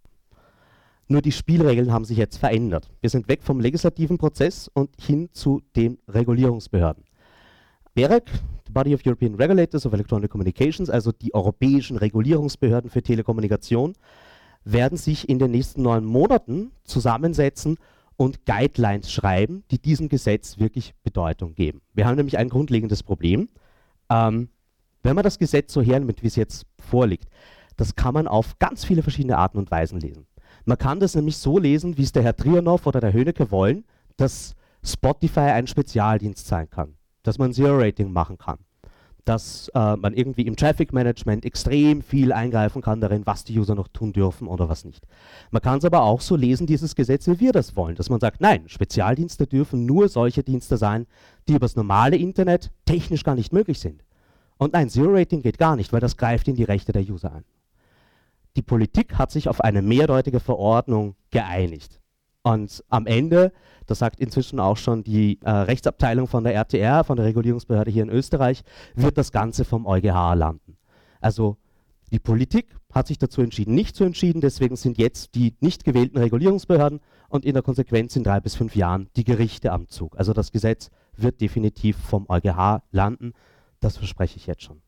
[1.07, 2.91] Nur die Spielregeln haben sich jetzt verändert.
[3.01, 7.06] Wir sind weg vom legislativen Prozess und hin zu den Regulierungsbehörden.
[7.97, 8.29] BEREC,
[8.67, 13.93] the Body of European Regulators of Electronic Communications, also die europäischen Regulierungsbehörden für Telekommunikation,
[14.63, 17.77] werden sich in den nächsten neun Monaten zusammensetzen
[18.15, 21.81] und Guidelines schreiben, die diesem Gesetz wirklich Bedeutung geben.
[21.95, 23.49] Wir haben nämlich ein grundlegendes Problem.
[24.11, 24.49] Ähm,
[25.01, 27.27] wenn man das Gesetz so hernimmt, wie es jetzt vorliegt,
[27.77, 30.27] das kann man auf ganz viele verschiedene Arten und Weisen lesen.
[30.65, 33.85] Man kann das nämlich so lesen, wie es der Herr Trianow oder der Höhnecke wollen,
[34.17, 36.96] dass Spotify ein Spezialdienst sein kann
[37.27, 38.59] dass man Zero-Rating machen kann,
[39.25, 43.75] dass äh, man irgendwie im Traffic Management extrem viel eingreifen kann darin, was die User
[43.75, 45.05] noch tun dürfen oder was nicht.
[45.51, 48.21] Man kann es aber auch so lesen, dieses Gesetz, wie wir das wollen, dass man
[48.21, 51.05] sagt, nein, Spezialdienste dürfen nur solche Dienste sein,
[51.49, 54.05] die übers normale Internet technisch gar nicht möglich sind.
[54.57, 57.43] Und nein, Zero-Rating geht gar nicht, weil das greift in die Rechte der User ein.
[58.55, 61.99] Die Politik hat sich auf eine mehrdeutige Verordnung geeinigt.
[62.53, 63.51] Und am Ende
[63.87, 68.03] das sagt inzwischen auch schon die äh, Rechtsabteilung von der RTR, von der Regulierungsbehörde hier
[68.03, 68.63] in Österreich,
[68.95, 70.77] wird das Ganze vom EuGH landen.
[71.21, 71.57] Also
[72.11, 76.17] die Politik hat sich dazu entschieden, nicht zu entschieden, deswegen sind jetzt die nicht gewählten
[76.17, 80.17] Regulierungsbehörden und in der Konsequenz in drei bis fünf Jahren die Gerichte am Zug.
[80.17, 83.33] Also das Gesetz wird definitiv vom EuGH landen,
[83.79, 84.81] das verspreche ich jetzt schon.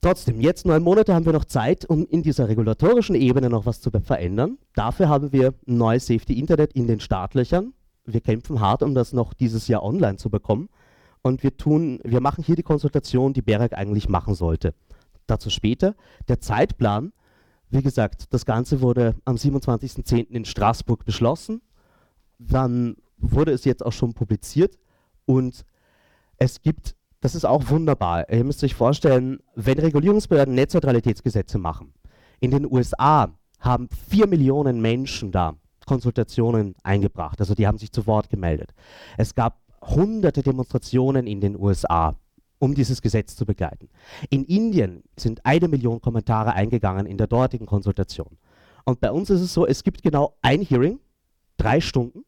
[0.00, 3.80] Trotzdem, jetzt neun Monate haben wir noch Zeit, um in dieser regulatorischen Ebene noch was
[3.80, 4.58] zu verändern.
[4.74, 7.72] Dafür haben wir ein neues Safety Internet in den Startlöchern.
[8.04, 10.68] Wir kämpfen hart, um das noch dieses Jahr online zu bekommen.
[11.22, 14.72] Und wir tun, wir machen hier die Konsultation, die BEREC eigentlich machen sollte.
[15.26, 15.96] Dazu später.
[16.28, 17.12] Der Zeitplan,
[17.70, 20.28] wie gesagt, das Ganze wurde am 27.10.
[20.28, 21.60] in Straßburg beschlossen.
[22.38, 24.78] Dann wurde es jetzt auch schon publiziert
[25.26, 25.64] und
[26.36, 28.30] es gibt das ist auch wunderbar.
[28.30, 31.92] Ihr müsst euch vorstellen, wenn Regulierungsbehörden Netzneutralitätsgesetze machen,
[32.40, 35.54] in den USA haben vier Millionen Menschen da
[35.86, 38.72] Konsultationen eingebracht, also die haben sich zu Wort gemeldet.
[39.16, 42.14] Es gab hunderte Demonstrationen in den USA,
[42.58, 43.88] um dieses Gesetz zu begleiten.
[44.30, 48.36] In Indien sind eine Million Kommentare eingegangen in der dortigen Konsultation.
[48.84, 51.00] Und bei uns ist es so, es gibt genau ein Hearing,
[51.56, 52.24] drei Stunden,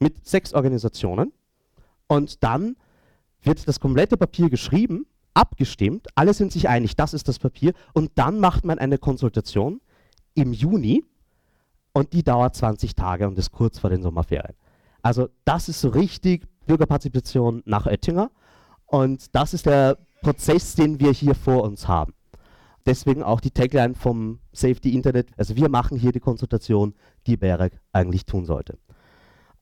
[0.00, 1.32] mit sechs Organisationen.
[2.08, 2.76] Und dann
[3.44, 8.12] wird das komplette Papier geschrieben, abgestimmt, alle sind sich einig, das ist das Papier, und
[8.14, 9.80] dann macht man eine Konsultation
[10.34, 11.04] im Juni
[11.92, 14.56] und die dauert 20 Tage und ist kurz vor den Sommerferien.
[15.02, 18.30] Also das ist so richtig Bürgerpartizipation nach Oettinger
[18.86, 22.14] und das ist der Prozess, den wir hier vor uns haben.
[22.86, 26.94] Deswegen auch die Tagline vom Safety Internet, also wir machen hier die Konsultation,
[27.26, 28.78] die BEREC eigentlich tun sollte.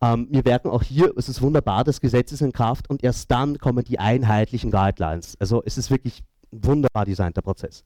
[0.03, 3.31] Ähm, wir merken auch hier, es ist wunderbar, das Gesetz ist in Kraft und erst
[3.31, 5.37] dann kommen die einheitlichen Guidelines.
[5.39, 7.85] Also es ist wirklich ein wunderbar designter Prozess.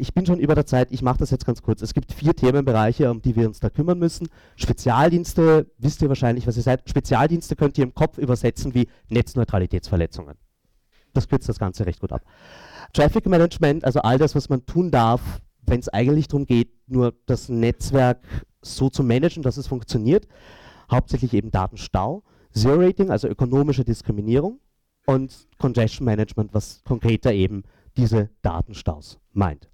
[0.00, 1.82] Ich bin schon über der Zeit, ich mache das jetzt ganz kurz.
[1.82, 4.28] Es gibt vier Themenbereiche, um die wir uns da kümmern müssen.
[4.56, 6.88] Spezialdienste, wisst ihr wahrscheinlich, was ihr seid.
[6.88, 10.36] Spezialdienste könnt ihr im Kopf übersetzen wie Netzneutralitätsverletzungen.
[11.14, 12.22] Das kürzt das Ganze recht gut ab.
[12.92, 17.14] Traffic Management, also all das, was man tun darf, wenn es eigentlich darum geht, nur
[17.26, 18.20] das Netzwerk
[18.62, 20.26] so zu managen, dass es funktioniert
[20.92, 22.22] hauptsächlich eben Datenstau,
[22.52, 24.60] Zero Rating, also ökonomische Diskriminierung
[25.06, 27.64] und Congestion Management, was konkreter eben
[27.96, 29.68] diese Datenstaus meint.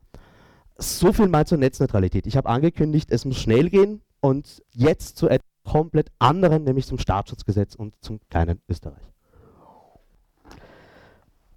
[0.79, 2.27] So viel mal zur Netzneutralität.
[2.27, 6.99] Ich habe angekündigt, es muss schnell gehen und jetzt zu etwas komplett anderen, nämlich zum
[6.99, 9.03] Staatsschutzgesetz und zum kleinen Österreich.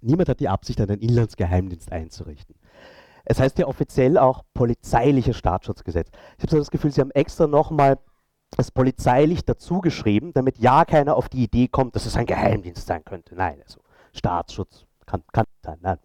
[0.00, 2.56] Niemand hat die Absicht, einen Inlandsgeheimdienst einzurichten.
[3.24, 6.08] Es heißt ja offiziell auch polizeiliches Staatsschutzgesetz.
[6.36, 7.98] Ich habe so das Gefühl, Sie haben extra nochmal
[8.56, 13.04] das polizeilich dazugeschrieben, damit ja keiner auf die Idee kommt, dass es ein Geheimdienst sein
[13.04, 13.34] könnte.
[13.34, 13.80] Nein, also
[14.12, 15.78] Staatsschutz kann, kann sein.
[15.80, 15.98] Nein.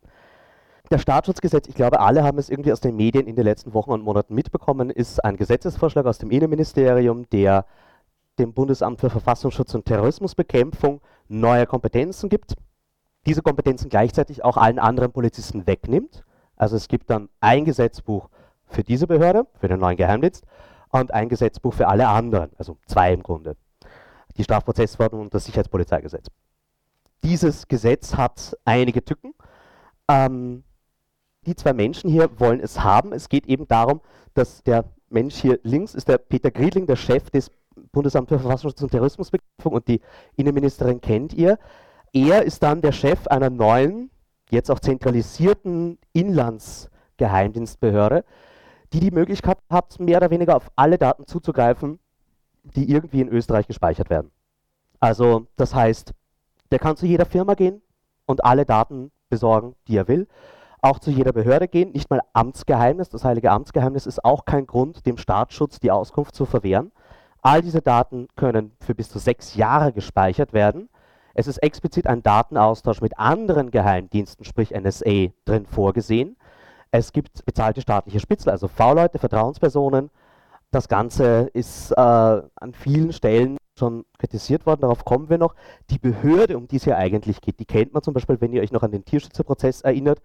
[0.89, 3.91] Der Staatsschutzgesetz, ich glaube, alle haben es irgendwie aus den Medien in den letzten Wochen
[3.91, 7.65] und Monaten mitbekommen, ist ein Gesetzesvorschlag aus dem Innenministerium, der
[8.39, 12.53] dem Bundesamt für Verfassungsschutz und Terrorismusbekämpfung neue Kompetenzen gibt,
[13.25, 16.23] diese Kompetenzen gleichzeitig auch allen anderen Polizisten wegnimmt.
[16.55, 18.29] Also es gibt dann ein Gesetzbuch
[18.65, 20.45] für diese Behörde, für den neuen Geheimdienst,
[20.91, 23.55] und ein Gesetzbuch für alle anderen, also zwei im Grunde.
[24.37, 26.27] Die Strafprozessverordnung und das Sicherheitspolizeigesetz.
[27.23, 29.33] Dieses Gesetz hat einige Tücken.
[30.07, 30.63] Ähm,
[31.45, 33.13] die zwei Menschen hier wollen es haben.
[33.13, 34.01] Es geht eben darum,
[34.33, 37.49] dass der Mensch hier links ist der Peter Griedling, der Chef des
[37.91, 40.01] Bundesamts für Verfassungsschutz und Terrorismusbekämpfung und die
[40.35, 41.59] Innenministerin kennt ihr.
[42.13, 44.09] Er ist dann der Chef einer neuen,
[44.49, 48.23] jetzt auch zentralisierten Inlandsgeheimdienstbehörde,
[48.93, 51.99] die die Möglichkeit hat, mehr oder weniger auf alle Daten zuzugreifen,
[52.63, 54.31] die irgendwie in Österreich gespeichert werden.
[54.99, 56.13] Also das heißt,
[56.71, 57.81] der kann zu jeder Firma gehen
[58.25, 60.27] und alle Daten besorgen, die er will.
[60.81, 65.05] Auch zu jeder Behörde gehen, nicht mal Amtsgeheimnis, das heilige Amtsgeheimnis ist auch kein Grund,
[65.05, 66.91] dem Staatsschutz die Auskunft zu verwehren.
[67.41, 70.89] All diese Daten können für bis zu sechs Jahre gespeichert werden.
[71.33, 76.35] Es ist explizit ein Datenaustausch mit anderen Geheimdiensten, sprich NSA, drin vorgesehen.
[76.91, 80.09] Es gibt bezahlte staatliche Spitzel, also V-Leute, Vertrauenspersonen.
[80.71, 85.55] Das Ganze ist äh, an vielen Stellen schon kritisiert worden, darauf kommen wir noch.
[85.89, 88.61] Die Behörde, um die es hier eigentlich geht, die kennt man zum Beispiel, wenn ihr
[88.61, 90.21] euch noch an den Tierschützerprozess erinnert.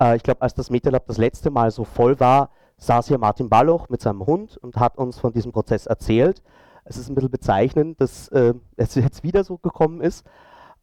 [0.00, 3.48] Äh, ich glaube, als das MetaLab das letzte Mal so voll war, saß hier Martin
[3.48, 6.42] Balloch mit seinem Hund und hat uns von diesem Prozess erzählt.
[6.84, 10.26] Es ist ein bisschen bezeichnend, dass äh, es jetzt wieder so gekommen ist.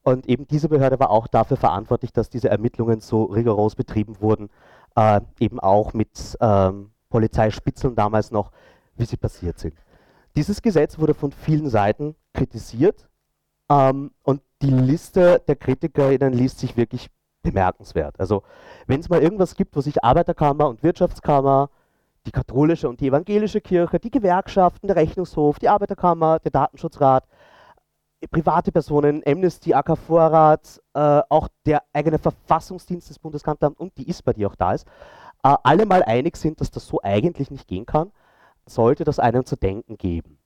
[0.02, 4.50] Und eben diese Behörde war auch dafür verantwortlich, dass diese Ermittlungen so rigoros betrieben wurden,
[4.96, 8.52] äh, eben auch mit ähm, Polizeispitzeln damals noch,
[8.96, 9.76] wie sie passiert sind.
[10.36, 13.08] Dieses Gesetz wurde von vielen Seiten kritisiert
[13.70, 17.10] ähm, und die Liste der KritikerInnen liest sich wirklich
[17.42, 18.20] bemerkenswert.
[18.20, 18.44] Also
[18.88, 21.70] wenn es mal irgendwas gibt, wo sich Arbeiterkammer und Wirtschaftskammer,
[22.26, 27.26] die katholische und die evangelische Kirche, die Gewerkschaften, der Rechnungshof, die Arbeiterkammer, der Datenschutzrat,
[28.28, 34.34] private Personen, Amnesty, AK Vorrat, äh, auch der eigene Verfassungsdienst des Bundeskanzleramts und die ISPA,
[34.34, 34.88] die auch da ist,
[35.44, 38.12] äh, alle mal einig sind, dass das so eigentlich nicht gehen kann,
[38.66, 40.38] sollte das einem zu denken geben.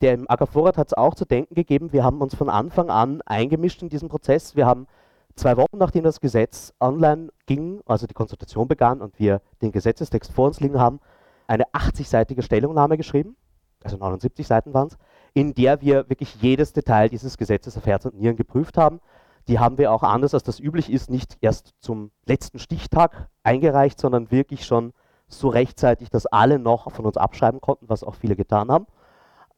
[0.00, 1.92] Der im AK Vorrat hat es auch zu denken gegeben.
[1.92, 4.56] Wir haben uns von Anfang an eingemischt in diesen Prozess.
[4.56, 4.86] Wir haben
[5.34, 10.30] Zwei Wochen nachdem das Gesetz online ging, also die Konsultation begann und wir den Gesetzestext
[10.30, 11.00] vor uns liegen haben,
[11.46, 13.36] eine 80-seitige Stellungnahme geschrieben,
[13.82, 14.98] also 79 Seiten waren es,
[15.34, 19.00] in der wir wirklich jedes Detail dieses Gesetzes auf Herz und Nieren geprüft haben.
[19.48, 23.98] Die haben wir auch anders als das üblich ist, nicht erst zum letzten Stichtag eingereicht,
[23.98, 24.92] sondern wirklich schon
[25.26, 28.86] so rechtzeitig, dass alle noch von uns abschreiben konnten, was auch viele getan haben.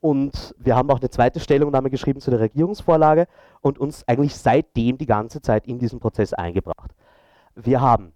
[0.00, 3.26] Und wir haben auch eine zweite Stellungnahme geschrieben zu der Regierungsvorlage
[3.60, 6.92] und uns eigentlich seitdem die ganze Zeit in diesen Prozess eingebracht.
[7.54, 8.12] Wir haben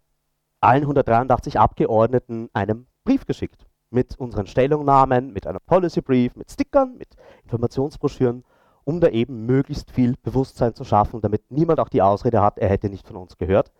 [0.61, 6.97] allen 183 Abgeordneten einen Brief geschickt mit unseren Stellungnahmen, mit einem Policy Brief, mit Stickern,
[6.99, 7.09] mit
[7.45, 8.45] Informationsbroschüren,
[8.85, 12.69] um da eben möglichst viel Bewusstsein zu schaffen, damit niemand auch die Ausrede hat, er
[12.69, 13.73] hätte nicht von uns gehört.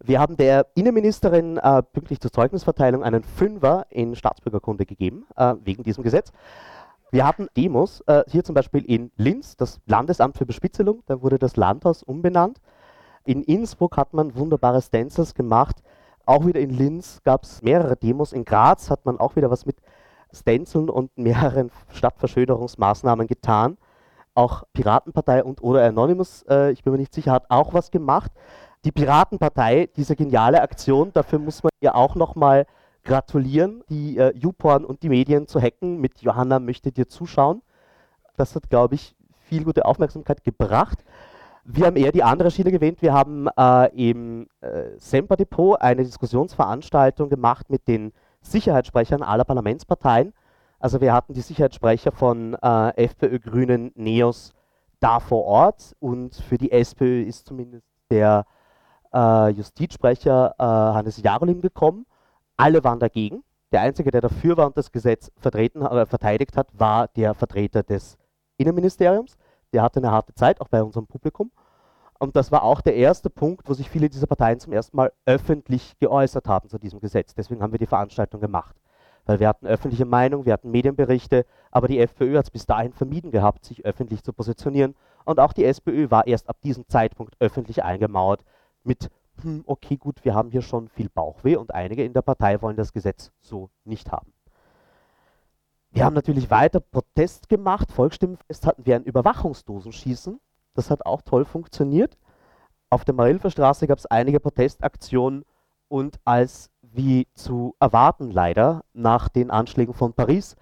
[0.00, 5.82] Wir haben der Innenministerin äh, pünktlich zur Zeugnisverteilung einen Fünfer in Staatsbürgerkunde gegeben, äh, wegen
[5.82, 6.30] diesem Gesetz.
[7.10, 11.38] Wir hatten Demos, äh, hier zum Beispiel in Linz, das Landesamt für Bespitzelung, da wurde
[11.38, 12.60] das Landhaus umbenannt.
[13.24, 15.82] In Innsbruck hat man wunderbare Stencils gemacht.
[16.28, 18.34] Auch wieder in Linz gab es mehrere Demos.
[18.34, 19.76] In Graz hat man auch wieder was mit
[20.30, 23.78] Stenciln und mehreren Stadtverschönerungsmaßnahmen getan.
[24.34, 28.30] Auch Piratenpartei und oder Anonymous, äh, ich bin mir nicht sicher, hat auch was gemacht.
[28.84, 32.66] Die Piratenpartei, diese geniale Aktion, dafür muss man ja auch nochmal
[33.04, 37.62] gratulieren, die äh, YouPorn und die Medien zu hacken mit Johanna möchte dir zuschauen.
[38.36, 39.16] Das hat, glaube ich,
[39.48, 40.98] viel gute Aufmerksamkeit gebracht.
[41.70, 43.02] Wir haben eher die andere Schiene gewählt.
[43.02, 50.32] Wir haben äh, im äh, Semper Depot eine Diskussionsveranstaltung gemacht mit den Sicherheitssprechern aller Parlamentsparteien.
[50.80, 54.54] Also wir hatten die Sicherheitssprecher von äh, FPÖ, Grünen, NEOS
[55.00, 58.46] da vor Ort und für die SPÖ ist zumindest der
[59.12, 62.06] äh, Justizsprecher äh, Hannes Jarolim gekommen.
[62.56, 63.44] Alle waren dagegen.
[63.72, 67.82] Der Einzige, der dafür war und das Gesetz vertreten, äh, verteidigt hat, war der Vertreter
[67.82, 68.16] des
[68.56, 69.36] Innenministeriums.
[69.74, 71.50] Der hatte eine harte Zeit, auch bei unserem Publikum.
[72.18, 75.12] Und das war auch der erste Punkt, wo sich viele dieser Parteien zum ersten Mal
[75.24, 77.34] öffentlich geäußert haben zu diesem Gesetz.
[77.34, 78.76] Deswegen haben wir die Veranstaltung gemacht.
[79.24, 82.92] Weil wir hatten öffentliche Meinung, wir hatten Medienberichte, aber die FPÖ hat es bis dahin
[82.92, 84.94] vermieden gehabt, sich öffentlich zu positionieren.
[85.24, 88.42] Und auch die SPÖ war erst ab diesem Zeitpunkt öffentlich eingemauert
[88.84, 89.10] mit
[89.42, 92.76] hm, okay, gut, wir haben hier schon viel Bauchweh und einige in der Partei wollen
[92.76, 94.32] das Gesetz so nicht haben.
[95.90, 97.90] Wir haben natürlich weiter Protest gemacht.
[97.92, 100.38] Volksstimmenfest hatten wir ein Überwachungsdosenschießen.
[100.78, 102.16] Das hat auch toll funktioniert.
[102.90, 105.44] Auf der Marilfer Straße gab es einige Protestaktionen
[105.88, 110.56] und als wie zu erwarten leider nach den Anschlägen von Paris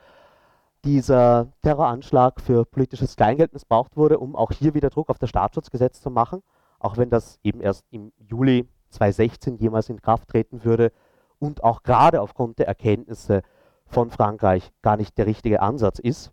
[0.84, 6.00] dieser Terroranschlag für politisches Kleingeld missbraucht wurde, um auch hier wieder Druck auf das Staatsschutzgesetz
[6.00, 6.42] zu machen
[6.78, 10.92] auch wenn das eben erst im Juli 2016 jemals in Kraft treten würde
[11.38, 13.42] und auch gerade aufgrund der Erkenntnisse
[13.86, 16.32] von Frankreich gar nicht der richtige Ansatz ist,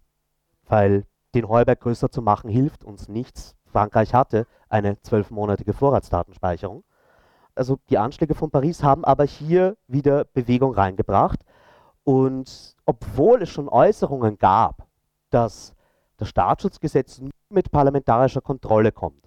[0.65, 1.05] weil
[1.35, 3.55] den Heuberg größer zu machen hilft uns nichts.
[3.73, 6.85] Frankreich hatte eine zwölfmonatige Vorratsdatenspeicherung.
[7.55, 11.41] Also die Anschläge von Paris haben aber hier wieder Bewegung reingebracht.
[12.05, 14.87] Und obwohl es schon Äußerungen gab,
[15.29, 15.75] dass
[16.17, 19.23] das Staatsschutzgesetz nur mit parlamentarischer Kontrolle kommt,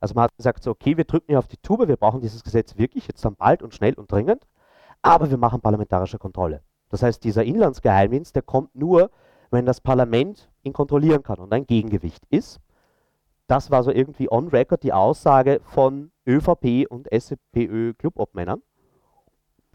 [0.00, 2.44] also man hat gesagt, so, okay, wir drücken hier auf die Tube, wir brauchen dieses
[2.44, 4.46] Gesetz wirklich jetzt dann bald und schnell und dringend,
[5.00, 6.62] aber wir machen parlamentarische Kontrolle.
[6.90, 9.10] Das heißt, dieser Inlandsgeheimdienst, der kommt nur,
[9.50, 12.60] wenn das Parlament ihn kontrollieren kann und ein Gegengewicht ist.
[13.46, 18.62] Das war so irgendwie on record die Aussage von ÖVP und SPÖ Clubobmännern.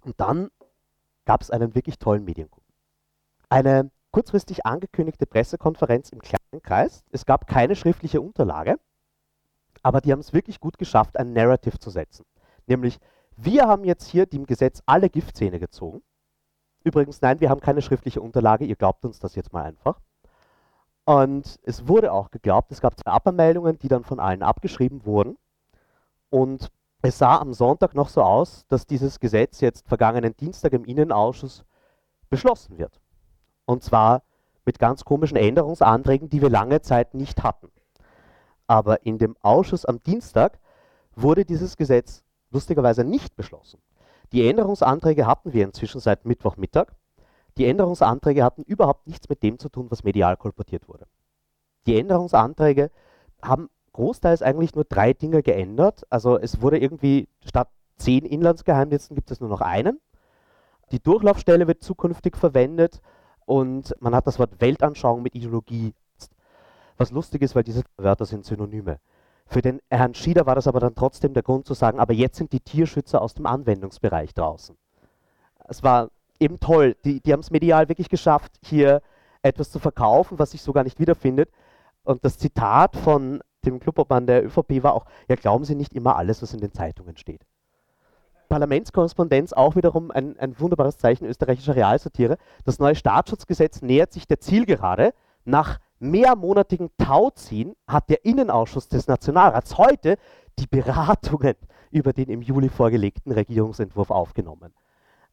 [0.01, 0.49] Und dann
[1.25, 2.73] gab es einen wirklich tollen Medienkunden.
[3.49, 7.03] Eine kurzfristig angekündigte Pressekonferenz im kleinen Kreis.
[7.11, 8.79] Es gab keine schriftliche Unterlage.
[9.83, 12.25] Aber die haben es wirklich gut geschafft, ein Narrative zu setzen.
[12.65, 12.99] Nämlich,
[13.37, 16.01] wir haben jetzt hier dem Gesetz alle Giftzähne gezogen.
[16.83, 20.01] Übrigens, nein, wir haben keine schriftliche Unterlage, ihr glaubt uns das jetzt mal einfach.
[21.09, 25.39] Und es wurde auch geglaubt, es gab zwei Abmeldungen, die dann von allen abgeschrieben wurden.
[26.29, 26.69] Und
[27.01, 31.65] es sah am Sonntag noch so aus, dass dieses Gesetz jetzt vergangenen Dienstag im Innenausschuss
[32.29, 33.01] beschlossen wird.
[33.65, 34.21] Und zwar
[34.65, 37.71] mit ganz komischen Änderungsanträgen, die wir lange Zeit nicht hatten.
[38.67, 40.59] Aber in dem Ausschuss am Dienstag
[41.15, 43.81] wurde dieses Gesetz lustigerweise nicht beschlossen.
[44.31, 46.93] Die Änderungsanträge hatten wir inzwischen seit Mittwochmittag.
[47.57, 51.05] Die Änderungsanträge hatten überhaupt nichts mit dem zu tun, was medial kolportiert wurde.
[51.85, 52.91] Die Änderungsanträge
[53.41, 56.03] haben großteils eigentlich nur drei Dinge geändert.
[56.09, 59.99] Also es wurde irgendwie statt zehn Inlandsgeheimnissen gibt es nur noch einen.
[60.91, 63.01] Die Durchlaufstelle wird zukünftig verwendet
[63.45, 65.93] und man hat das Wort Weltanschauung mit Ideologie
[66.99, 68.99] was lustig ist, weil diese Wörter sind Synonyme.
[69.47, 72.37] Für den Herrn Schieder war das aber dann trotzdem der Grund zu sagen, aber jetzt
[72.37, 74.77] sind die Tierschützer aus dem Anwendungsbereich draußen.
[75.67, 76.95] Es war eben toll.
[77.05, 79.01] Die, die haben es medial wirklich geschafft, hier
[79.41, 81.49] etwas zu verkaufen, was sich so gar nicht wiederfindet.
[82.03, 86.15] Und das Zitat von dem Clubobmann der ÖVP war auch, ja glauben Sie nicht immer
[86.15, 87.45] alles, was in den Zeitungen steht.
[88.47, 92.37] Parlamentskorrespondenz auch wiederum ein, ein wunderbares Zeichen österreichischer Realsatire.
[92.65, 95.13] Das neue Staatsschutzgesetz nähert sich der Zielgerade.
[95.45, 100.17] Nach mehrmonatigen Tauziehen hat der Innenausschuss des Nationalrats heute
[100.57, 101.55] die Beratungen
[101.91, 104.73] über den im Juli vorgelegten Regierungsentwurf aufgenommen.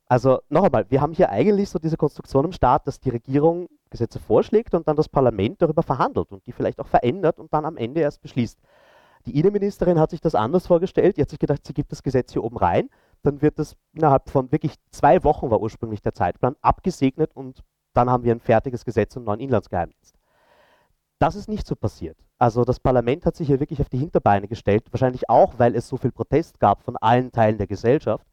[0.09, 3.69] Also noch einmal, wir haben hier eigentlich so diese Konstruktion im Staat, dass die Regierung
[3.91, 7.65] Gesetze vorschlägt und dann das Parlament darüber verhandelt und die vielleicht auch verändert und dann
[7.65, 8.59] am Ende erst beschließt.
[9.27, 11.17] Die Innenministerin hat sich das anders vorgestellt.
[11.17, 12.89] Die hat sich gedacht, sie gibt das Gesetz hier oben rein.
[13.23, 18.09] Dann wird das innerhalb von wirklich zwei Wochen, war ursprünglich der Zeitplan, abgesegnet und dann
[18.09, 20.15] haben wir ein fertiges Gesetz und neuen Inlandsgeheimdienst.
[21.19, 22.17] Das ist nicht so passiert.
[22.39, 25.89] Also das Parlament hat sich hier wirklich auf die Hinterbeine gestellt, wahrscheinlich auch, weil es
[25.89, 28.27] so viel Protest gab von allen Teilen der Gesellschaft.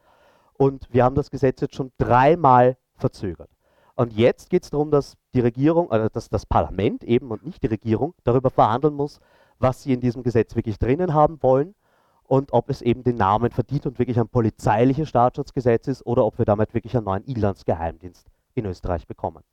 [0.58, 3.49] Und wir haben das Gesetz jetzt schon dreimal verzögert.
[3.95, 7.62] Und jetzt geht es darum, dass die Regierung, oder dass das Parlament eben und nicht
[7.62, 9.20] die Regierung darüber verhandeln muss,
[9.60, 11.76] was sie in diesem Gesetz wirklich drinnen haben wollen
[12.24, 16.39] und ob es eben den Namen verdient und wirklich ein polizeiliches Staatsschutzgesetz ist oder ob
[16.39, 19.43] wir damit wirklich einen neuen Inlandsgeheimdienst in Österreich bekommen.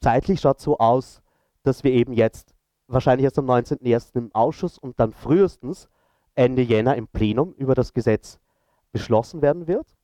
[0.00, 1.22] Zeitlich schaut es so aus,
[1.64, 2.54] dass wir eben jetzt
[2.86, 4.16] wahrscheinlich erst am 19.01.
[4.16, 5.88] im Ausschuss und dann frühestens
[6.34, 8.38] Ende Jänner im Plenum über das Gesetz
[8.92, 9.97] beschlossen werden wird.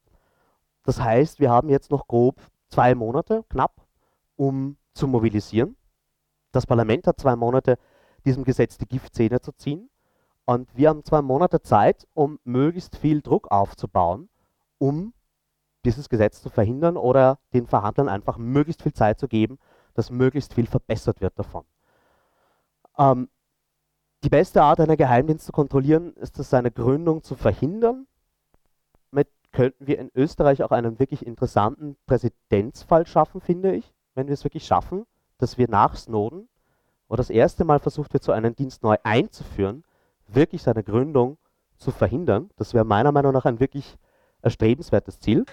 [0.85, 3.75] Das heißt, wir haben jetzt noch grob zwei Monate, knapp,
[4.37, 5.77] um zu mobilisieren.
[6.53, 7.79] Das Parlament hat zwei Monate,
[8.25, 9.91] diesem Gesetz die Giftzähne zu ziehen.
[10.45, 14.29] Und wir haben zwei Monate Zeit, um möglichst viel Druck aufzubauen,
[14.79, 15.15] um
[15.85, 19.59] dieses Gesetz zu verhindern oder den Verhandlern einfach möglichst viel Zeit zu geben,
[19.95, 21.65] dass möglichst viel verbessert wird davon.
[22.99, 23.29] Ähm,
[24.23, 28.07] die beste Art, einen Geheimdienst zu kontrollieren, ist es, seine Gründung zu verhindern.
[29.55, 34.43] Könnten wir in Österreich auch einen wirklich interessanten Präzedenzfall schaffen, finde ich, wenn wir es
[34.43, 35.07] wirklich schaffen,
[35.39, 36.49] dass wir nach Snowden,
[37.09, 39.85] wo das erste Mal versucht wird, so einen Dienst neu einzuführen,
[40.27, 41.39] wirklich seine Gründung
[41.77, 42.51] zu verhindern.
[42.57, 43.97] Das wäre meiner Meinung nach ein wirklich
[44.43, 45.45] erstrebenswertes Ziel.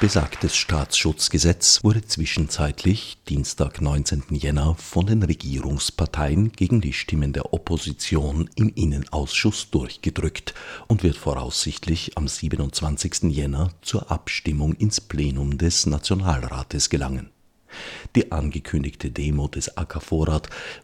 [0.00, 4.22] Besagtes Staatsschutzgesetz wurde zwischenzeitlich Dienstag 19.
[4.30, 10.54] Jänner von den Regierungsparteien gegen die Stimmen der Opposition im Innenausschuss durchgedrückt
[10.88, 13.24] und wird voraussichtlich am 27.
[13.24, 17.28] Jänner zur Abstimmung ins Plenum des Nationalrates gelangen.
[18.16, 20.00] Die angekündigte Demo des AK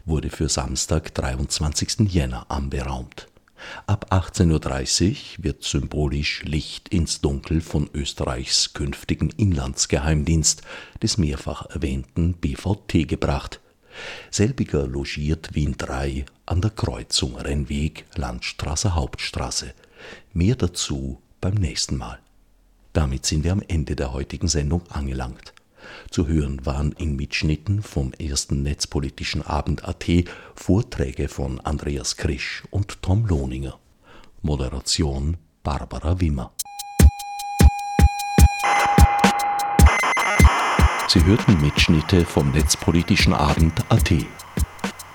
[0.05, 2.01] wurde für Samstag, 23.
[2.01, 3.27] Jänner anberaumt.
[3.85, 10.61] Ab 18.30 Uhr wird symbolisch Licht ins Dunkel von Österreichs künftigen Inlandsgeheimdienst,
[11.01, 13.59] des mehrfach erwähnten BVT, gebracht.
[14.29, 19.73] Selbiger logiert Wien 3 an der Kreuzung Rennweg Landstraße Hauptstraße.
[20.33, 22.19] Mehr dazu beim nächsten Mal.
[22.93, 25.53] Damit sind wir am Ende der heutigen Sendung angelangt.
[26.09, 30.05] Zu hören waren in Mitschnitten vom ersten netzpolitischen Abend AT
[30.55, 33.77] Vorträge von Andreas Krisch und Tom Lohninger.
[34.41, 36.51] Moderation Barbara Wimmer.
[41.09, 44.11] Sie hörten Mitschnitte vom netzpolitischen Abend AT.